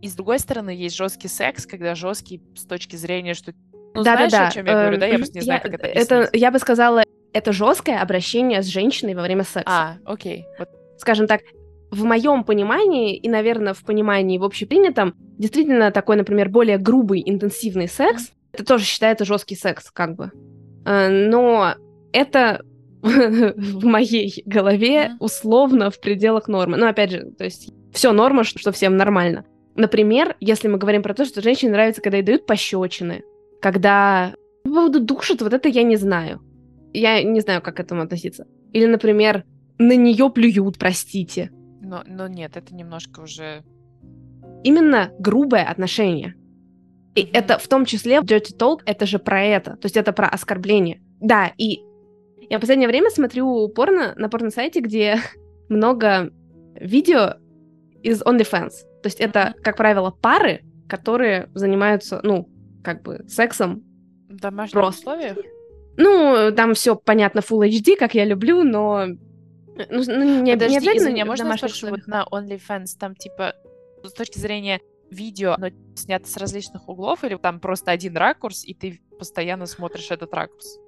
И 0.00 0.08
с 0.08 0.14
другой 0.14 0.38
стороны, 0.38 0.70
есть 0.70 0.96
жесткий 0.96 1.28
секс, 1.28 1.66
когда 1.66 1.94
жесткий 1.94 2.42
с 2.56 2.64
точки 2.64 2.96
зрения, 2.96 3.34
что 3.34 3.52
ну, 3.94 4.02
да, 4.02 4.14
знаешь, 4.14 4.32
да, 4.32 4.38
да. 4.38 4.48
о 4.48 4.50
чем 4.50 4.66
я 4.66 4.72
говорю, 4.72 4.98
да? 4.98 5.06
Я 5.06 5.16
просто 5.16 5.34
не 5.34 5.40
знаю, 5.42 5.60
я, 5.62 5.70
как 5.70 5.80
это 5.80 5.88
объяснить. 5.88 6.10
Это, 6.10 6.36
я 6.36 6.50
бы 6.50 6.58
сказала, 6.58 7.02
это 7.32 7.52
жесткое 7.52 8.00
обращение 8.00 8.62
с 8.62 8.66
женщиной 8.66 9.14
во 9.14 9.22
время 9.22 9.42
секса. 9.42 9.62
А, 9.66 9.96
окей. 10.04 10.46
Вот. 10.58 10.68
Скажем 10.98 11.26
так, 11.26 11.42
в 11.90 12.04
моем 12.04 12.44
понимании 12.44 13.16
и, 13.16 13.28
наверное, 13.28 13.74
в 13.74 13.82
понимании 13.84 14.38
в 14.38 14.44
общепринятом, 14.44 15.14
действительно 15.38 15.90
такой, 15.90 16.16
например, 16.16 16.48
более 16.48 16.78
грубый, 16.78 17.22
интенсивный 17.24 17.88
секс, 17.88 18.30
это 18.52 18.64
тоже 18.64 18.84
считается 18.84 19.24
жесткий 19.24 19.56
секс, 19.56 19.90
как 19.90 20.16
бы. 20.16 20.30
Э, 20.84 21.08
но 21.08 21.74
это 22.12 22.62
в 23.02 23.84
моей 23.84 24.42
голове 24.46 25.12
условно 25.20 25.90
в 25.90 26.00
пределах 26.00 26.48
нормы. 26.48 26.76
Но 26.76 26.88
опять 26.88 27.10
же, 27.10 27.30
то 27.36 27.44
есть 27.44 27.72
все 27.92 28.12
норма, 28.12 28.44
что 28.44 28.72
всем 28.72 28.96
нормально. 28.96 29.44
Например, 29.78 30.36
если 30.40 30.66
мы 30.66 30.76
говорим 30.76 31.04
про 31.04 31.14
то, 31.14 31.24
что 31.24 31.40
женщине 31.40 31.70
нравится, 31.70 32.02
когда 32.02 32.16
ей 32.16 32.24
дают 32.24 32.46
пощечины, 32.46 33.22
когда 33.62 34.34
по 34.64 34.70
поводу 34.70 34.98
душат, 35.00 35.40
вот 35.40 35.52
это 35.52 35.68
я 35.68 35.84
не 35.84 35.94
знаю. 35.96 36.40
Я 36.92 37.22
не 37.22 37.38
знаю, 37.38 37.62
как 37.62 37.76
к 37.76 37.80
этому 37.80 38.02
относиться. 38.02 38.48
Или, 38.72 38.86
например, 38.86 39.44
на 39.78 39.94
нее 39.94 40.30
плюют, 40.30 40.78
простите. 40.78 41.52
Но, 41.80 42.02
но 42.06 42.26
нет, 42.26 42.56
это 42.56 42.74
немножко 42.74 43.20
уже... 43.20 43.62
Именно 44.64 45.12
грубое 45.20 45.62
отношение. 45.62 46.34
И 47.14 47.22
mm-hmm. 47.22 47.30
это 47.34 47.58
в 47.58 47.68
том 47.68 47.84
числе 47.84 48.18
Dirty 48.18 48.56
Talk, 48.58 48.80
это 48.84 49.06
же 49.06 49.20
про 49.20 49.44
это. 49.44 49.76
То 49.76 49.86
есть 49.86 49.96
это 49.96 50.12
про 50.12 50.26
оскорбление. 50.26 51.00
Да, 51.20 51.52
и 51.56 51.78
я 52.50 52.58
в 52.58 52.60
последнее 52.60 52.88
время 52.88 53.10
смотрю 53.10 53.68
порно 53.68 54.14
на 54.16 54.28
порно-сайте, 54.28 54.80
где 54.80 55.18
много 55.68 56.32
видео 56.74 57.36
из 58.02 58.22
OnlyFans. 58.22 58.87
То 59.02 59.06
есть 59.06 59.20
это, 59.20 59.54
как 59.62 59.76
правило, 59.76 60.10
пары, 60.10 60.64
которые 60.88 61.50
занимаются, 61.54 62.20
ну, 62.22 62.48
как 62.82 63.02
бы 63.02 63.24
сексом. 63.28 63.84
В 64.28 64.36
домашних 64.36 64.72
просто. 64.72 65.00
условиях? 65.00 65.38
Ну, 65.96 66.52
там 66.54 66.74
все 66.74 66.96
понятно, 66.96 67.40
Full 67.40 67.68
HD, 67.68 67.96
как 67.96 68.14
я 68.14 68.24
люблю, 68.24 68.62
но 68.62 69.06
ну, 69.90 70.02
ну 70.06 70.42
не, 70.42 70.52
Подожди, 70.54 70.72
не 70.72 70.76
обязательно 70.78 70.96
извини, 70.96 71.20
а 71.22 71.24
можно 71.24 71.56
спросить, 71.56 71.90
вот 71.90 72.06
на 72.06 72.26
OnlyFans 72.30 72.96
там, 72.98 73.14
типа, 73.14 73.54
с 74.02 74.12
точки 74.12 74.38
зрения 74.38 74.80
видео, 75.10 75.54
оно 75.54 75.68
снято 75.94 76.28
с 76.28 76.36
различных 76.36 76.88
углов, 76.88 77.24
или 77.24 77.36
там 77.36 77.60
просто 77.60 77.90
один 77.90 78.16
ракурс, 78.16 78.64
и 78.64 78.74
ты 78.74 79.00
постоянно 79.18 79.66
смотришь 79.66 80.10
этот 80.10 80.32
ракурс? 80.34 80.78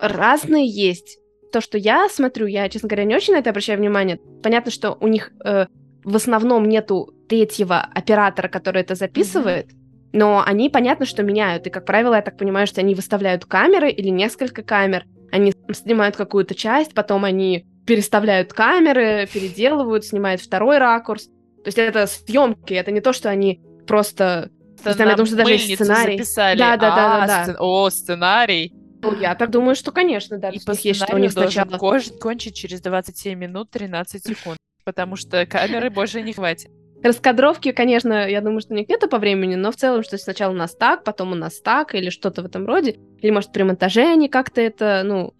Разные 0.00 0.66
есть. 0.66 1.18
То, 1.52 1.60
что 1.60 1.78
я 1.78 2.08
смотрю, 2.08 2.46
я, 2.46 2.68
честно 2.68 2.88
говоря, 2.88 3.04
не 3.04 3.16
очень 3.16 3.34
на 3.34 3.38
это 3.38 3.50
обращаю 3.50 3.78
внимание. 3.78 4.20
Понятно, 4.42 4.70
что 4.70 4.96
у 5.00 5.08
них 5.08 5.32
э, 5.44 5.66
в 6.04 6.16
основном 6.16 6.68
нету 6.68 7.14
третьего 7.28 7.80
оператора, 7.80 8.48
который 8.48 8.82
это 8.82 8.94
записывает, 8.94 9.66
mm-hmm. 9.66 10.10
но 10.12 10.42
они, 10.44 10.68
понятно, 10.68 11.06
что 11.06 11.22
меняют. 11.22 11.66
И, 11.66 11.70
как 11.70 11.84
правило, 11.84 12.14
я 12.14 12.22
так 12.22 12.36
понимаю, 12.36 12.66
что 12.66 12.80
они 12.80 12.94
выставляют 12.94 13.44
камеры 13.44 13.90
или 13.90 14.08
несколько 14.08 14.62
камер, 14.62 15.04
они 15.30 15.52
снимают 15.72 16.16
какую-то 16.16 16.54
часть, 16.54 16.94
потом 16.94 17.24
они 17.24 17.66
переставляют 17.86 18.52
камеры, 18.52 19.28
переделывают, 19.32 20.04
снимают 20.04 20.40
второй 20.40 20.78
ракурс. 20.78 21.26
То 21.26 21.66
есть 21.66 21.78
это 21.78 22.06
съемки, 22.06 22.74
это 22.74 22.90
не 22.90 23.00
то, 23.00 23.12
что 23.12 23.28
они 23.28 23.60
просто... 23.86 24.50
Это 24.82 24.96
там, 24.96 25.08
я 25.08 25.14
думаю, 25.14 25.26
что 25.26 25.36
даже 25.36 25.52
есть 25.52 25.74
сценарий. 25.74 26.16
Записали. 26.16 26.58
Да, 26.58 26.76
да, 26.76 26.96
да, 26.96 27.20
да, 27.20 27.26
да. 27.26 27.42
Сцен... 27.44 27.56
О, 27.58 27.90
сценарий. 27.90 28.72
Ну, 29.02 29.14
я 29.18 29.34
так 29.34 29.50
думаю, 29.50 29.74
что, 29.74 29.92
конечно, 29.92 30.38
да. 30.38 30.50
И 30.50 30.58
по 30.64 30.72
есть, 30.72 31.02
что 31.02 31.14
у 31.14 31.18
них 31.18 31.32
сначала... 31.32 31.78
кончить 31.78 32.54
через 32.54 32.80
27 32.80 33.38
минут 33.38 33.70
13 33.70 34.24
секунд, 34.24 34.56
потому 34.90 35.14
что 35.14 35.46
камеры 35.46 35.88
больше 35.88 36.20
не 36.20 36.32
хватит. 36.32 36.68
Раскадровки, 37.00 37.70
конечно, 37.70 38.28
я 38.28 38.40
думаю, 38.40 38.60
что 38.60 38.74
не 38.74 38.82
где-то 38.82 39.06
по 39.06 39.18
времени, 39.18 39.54
но 39.54 39.70
в 39.70 39.76
целом, 39.76 40.02
что 40.02 40.18
сначала 40.18 40.52
у 40.52 40.56
нас 40.56 40.74
так, 40.74 41.04
потом 41.04 41.30
у 41.30 41.36
нас 41.36 41.60
так, 41.60 41.94
или 41.94 42.10
что-то 42.10 42.42
в 42.42 42.46
этом 42.46 42.66
роде. 42.66 42.98
Или, 43.20 43.30
может, 43.30 43.52
при 43.52 43.62
монтаже 43.62 44.02
они 44.02 44.28
как-то 44.28 44.60
это, 44.60 45.02
ну, 45.04 45.32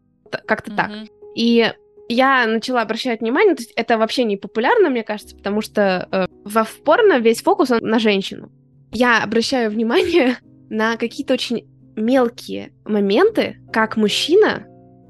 как-то 0.47 0.71
mm-hmm. 0.71 0.77
так. 0.77 0.91
И 1.35 1.73
я 2.09 2.47
начала 2.47 2.83
обращать 2.83 3.21
внимание, 3.21 3.57
то 3.57 3.63
есть 3.63 3.73
это 3.75 3.99
вообще 3.99 4.23
не 4.23 4.37
популярно, 4.37 4.89
мне 4.89 5.03
кажется, 5.03 5.37
потому 5.37 5.61
что 5.63 6.09
э, 6.11 6.27
во 6.45 6.65
в 6.65 6.83
порно 6.83 7.19
весь 7.19 7.43
фокус 7.43 7.73
он 7.73 7.81
на 7.83 7.99
женщину. 7.99 8.51
Я 8.93 9.23
обращаю 9.23 9.71
внимание 9.71 10.37
на 10.71 10.97
какие-то 10.97 11.35
очень 11.35 11.69
мелкие 11.97 12.73
моменты, 12.85 13.59
как 13.73 13.97
мужчина, 13.97 14.67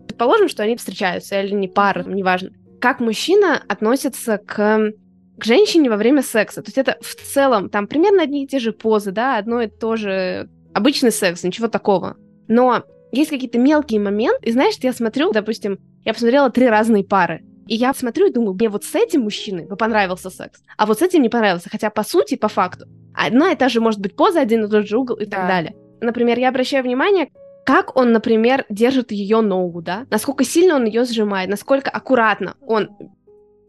предположим, 0.09 0.49
что 0.49 0.63
они 0.63 0.77
встречаются, 0.77 1.41
или 1.41 1.55
не 1.55 1.69
пара, 1.69 2.03
неважно, 2.03 2.51
как 2.81 3.01
мужчина 3.01 3.63
относится 3.69 4.39
к, 4.39 4.93
к 5.39 5.45
женщине 5.45 5.91
во 5.91 5.97
время 5.97 6.23
секса. 6.23 6.63
То 6.63 6.69
есть 6.69 6.79
это 6.79 6.97
в 7.01 7.15
целом 7.15 7.69
там 7.69 7.87
примерно 7.87 8.23
одни 8.23 8.45
и 8.45 8.49
те 8.49 8.59
же 8.59 8.73
позы, 8.73 9.13
да, 9.13 9.39
одно 9.39 9.63
и 9.63 9.69
то 9.69 9.97
же 9.97 10.49
обычный 10.75 11.13
секс, 11.13 11.43
ничего 11.43 11.69
такого. 11.69 12.17
Но 12.49 12.85
есть 13.13 13.31
какие-то 13.31 13.59
мелкие 13.59 14.01
моменты, 14.01 14.49
и 14.49 14.53
знаешь, 14.53 14.75
я 14.81 14.93
смотрю, 14.93 15.33
допустим, 15.33 15.79
я 16.05 16.13
посмотрела 16.13 16.51
три 16.51 16.69
разные 16.69 17.05
пары. 17.05 17.45
И 17.67 17.77
я 17.77 17.95
смотрю 17.95 18.27
и 18.27 18.33
думаю, 18.33 18.55
мне 18.55 18.69
вот 18.69 18.83
с 18.83 18.95
этим 18.97 19.23
мужчиной 19.23 19.67
бы 19.67 19.77
понравился 19.77 20.29
секс, 20.29 20.61
а 20.77 20.87
вот 20.87 20.99
с 20.99 21.03
этим 21.03 21.23
не 21.23 21.29
понравился. 21.29 21.69
Хотя, 21.71 21.91
по 21.91 22.03
сути, 22.03 22.35
по 22.35 22.49
факту, 22.49 22.87
одна 23.15 23.53
и 23.53 23.57
та 23.57 23.69
же 23.69 23.81
может 23.81 24.01
быть 24.01 24.17
поза, 24.17 24.41
один 24.41 24.65
и 24.65 24.69
тот 24.69 24.89
же 24.89 24.99
угол 24.99 25.17
и 25.17 25.25
да. 25.25 25.37
так 25.37 25.47
далее. 25.47 25.77
Например, 26.01 26.39
я 26.39 26.49
обращаю 26.49 26.83
внимание, 26.83 27.31
как 27.65 27.97
он, 27.97 28.13
например, 28.13 28.65
держит 28.69 29.13
ее 29.13 29.41
ногу, 29.41 29.83
да? 29.83 30.07
Насколько 30.11 30.45
сильно 30.45 30.77
он 30.77 30.87
ее 30.87 31.05
сжимает, 31.05 31.51
насколько 31.51 31.91
аккуратно 31.91 32.57
он 32.61 32.91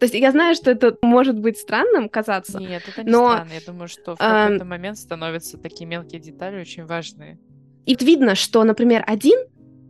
то 0.01 0.05
есть 0.05 0.15
я 0.15 0.31
знаю, 0.31 0.55
что 0.55 0.71
это 0.71 0.97
может 1.03 1.37
быть 1.37 1.59
странным 1.59 2.09
казаться. 2.09 2.57
Нет, 2.57 2.81
это 2.87 3.03
не 3.03 3.11
но, 3.11 3.33
странно. 3.33 3.51
Я 3.53 3.61
думаю, 3.63 3.87
что 3.87 4.15
в 4.15 4.17
какой-то 4.17 4.65
момент 4.65 4.97
становятся 4.97 5.59
такие 5.59 5.85
мелкие 5.85 6.19
детали 6.19 6.59
очень 6.59 6.87
важные. 6.87 7.37
И 7.85 7.95
видно, 8.03 8.33
что, 8.33 8.63
например, 8.63 9.03
один 9.05 9.37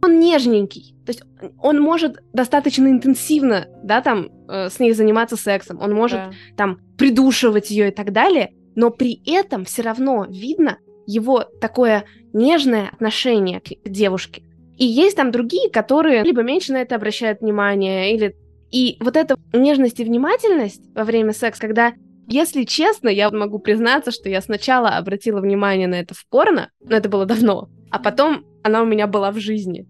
он 0.04 0.20
нежненький. 0.20 0.96
То 1.06 1.12
есть 1.12 1.24
он 1.60 1.80
может 1.80 2.18
достаточно 2.34 2.88
интенсивно, 2.88 3.68
да, 3.84 4.02
там, 4.02 4.30
э, 4.50 4.70
с 4.70 4.80
ней 4.80 4.92
заниматься 4.92 5.38
сексом. 5.38 5.80
Он 5.80 5.94
может 5.94 6.20
да. 6.20 6.32
там 6.58 6.82
придушивать 6.98 7.72
ее 7.72 7.88
и 7.88 7.92
так 7.92 8.12
далее. 8.12 8.54
Но 8.76 8.90
при 8.90 9.22
этом 9.26 9.64
все 9.64 9.82
равно 9.82 10.26
видно 10.28 10.78
его 11.06 11.44
такое 11.60 12.06
нежное 12.34 12.90
отношение 12.90 13.62
к 13.62 13.90
девушке. 13.90 14.44
И 14.78 14.86
есть 14.86 15.18
там 15.18 15.32
другие, 15.32 15.70
которые 15.70 16.24
либо 16.24 16.42
меньше 16.42 16.74
на 16.74 16.78
это 16.78 16.96
обращают 16.96 17.42
внимание, 17.42 18.14
или... 18.14 18.36
И 18.72 18.98
вот 19.02 19.18
эта 19.18 19.36
нежность 19.52 20.00
и 20.00 20.06
внимательность 20.06 20.82
во 20.96 21.04
время 21.04 21.34
секса, 21.34 21.62
когда 21.62 21.94
если 22.28 22.64
честно, 22.64 23.10
я 23.10 23.30
могу 23.30 23.60
признаться, 23.60 24.12
что 24.12 24.30
я 24.30 24.40
сначала 24.40 24.92
обратила 24.92 25.42
внимание 25.42 25.88
на 25.88 25.96
это 25.96 26.14
в 26.14 26.26
порно, 26.28 26.72
но 26.80 26.96
это 26.96 27.10
было 27.10 27.26
давно, 27.26 27.68
а 27.90 28.00
потом 28.00 28.46
она 28.64 28.82
у 28.82 28.86
меня 28.86 29.06
была 29.08 29.32
в 29.32 29.40
жизни. 29.40 29.86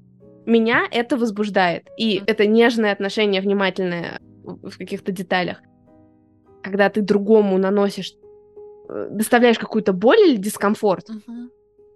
Меня 0.48 0.88
это 0.90 1.18
возбуждает. 1.18 1.88
И 1.98 2.22
это 2.26 2.48
нежное 2.48 2.92
отношение, 2.92 3.42
внимательное 3.42 4.20
в 4.44 4.76
каких-то 4.76 5.12
деталях. 5.12 5.62
Когда 6.64 6.90
ты 6.90 7.02
другому 7.02 7.60
наносишь, 7.60 8.14
доставляешь 9.10 9.60
какую-то 9.60 9.94
боль 9.94 10.20
или 10.20 10.36
дискомфорт, 10.38 11.10
uh-huh. 11.10 11.50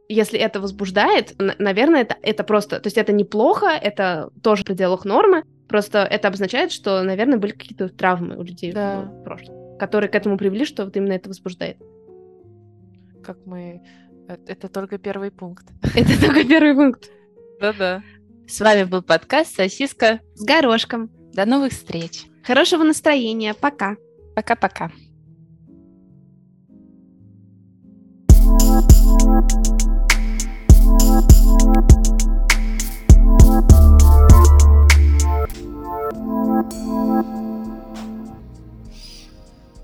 если 0.07 0.39
это 0.39 0.59
возбуждает, 0.59 1.35
наверное, 1.37 2.01
это, 2.01 2.15
это 2.21 2.43
просто... 2.43 2.79
То 2.79 2.87
есть 2.87 2.97
это 2.97 3.11
неплохо, 3.11 3.67
это 3.67 4.29
тоже 4.41 4.63
в 4.63 4.65
пределах 4.65 5.05
нормы, 5.05 5.43
просто 5.67 5.99
это 5.99 6.27
обозначает, 6.27 6.71
что, 6.71 7.03
наверное, 7.03 7.37
были 7.37 7.51
какие-то 7.51 7.89
травмы 7.89 8.37
у 8.37 8.43
людей 8.43 8.71
да. 8.71 9.01
в 9.01 9.23
прошлом, 9.23 9.77
которые 9.77 10.09
к 10.09 10.15
этому 10.15 10.37
привели, 10.37 10.65
что 10.65 10.85
вот 10.85 10.95
именно 10.95 11.13
это 11.13 11.29
возбуждает. 11.29 11.77
Как 13.23 13.37
мы 13.45 13.81
Э, 14.27 14.37
это 14.47 14.69
только 14.69 14.97
первый 14.97 15.31
пункт. 15.31 15.65
Это 15.95 16.19
только 16.19 16.43
первый 16.43 16.73
пункт. 16.73 17.09
Да-да. 17.59 18.03
С 18.47 18.59
вами 18.59 18.83
был 18.83 19.01
подкаст 19.01 19.55
«Сосиска 19.55 20.19
с 20.35 20.43
горошком». 20.43 21.09
До 21.33 21.45
новых 21.45 21.73
встреч. 21.73 22.25
Хорошего 22.43 22.83
настроения. 22.83 23.53
Пока. 23.53 23.97
Пока-пока. 24.35 24.91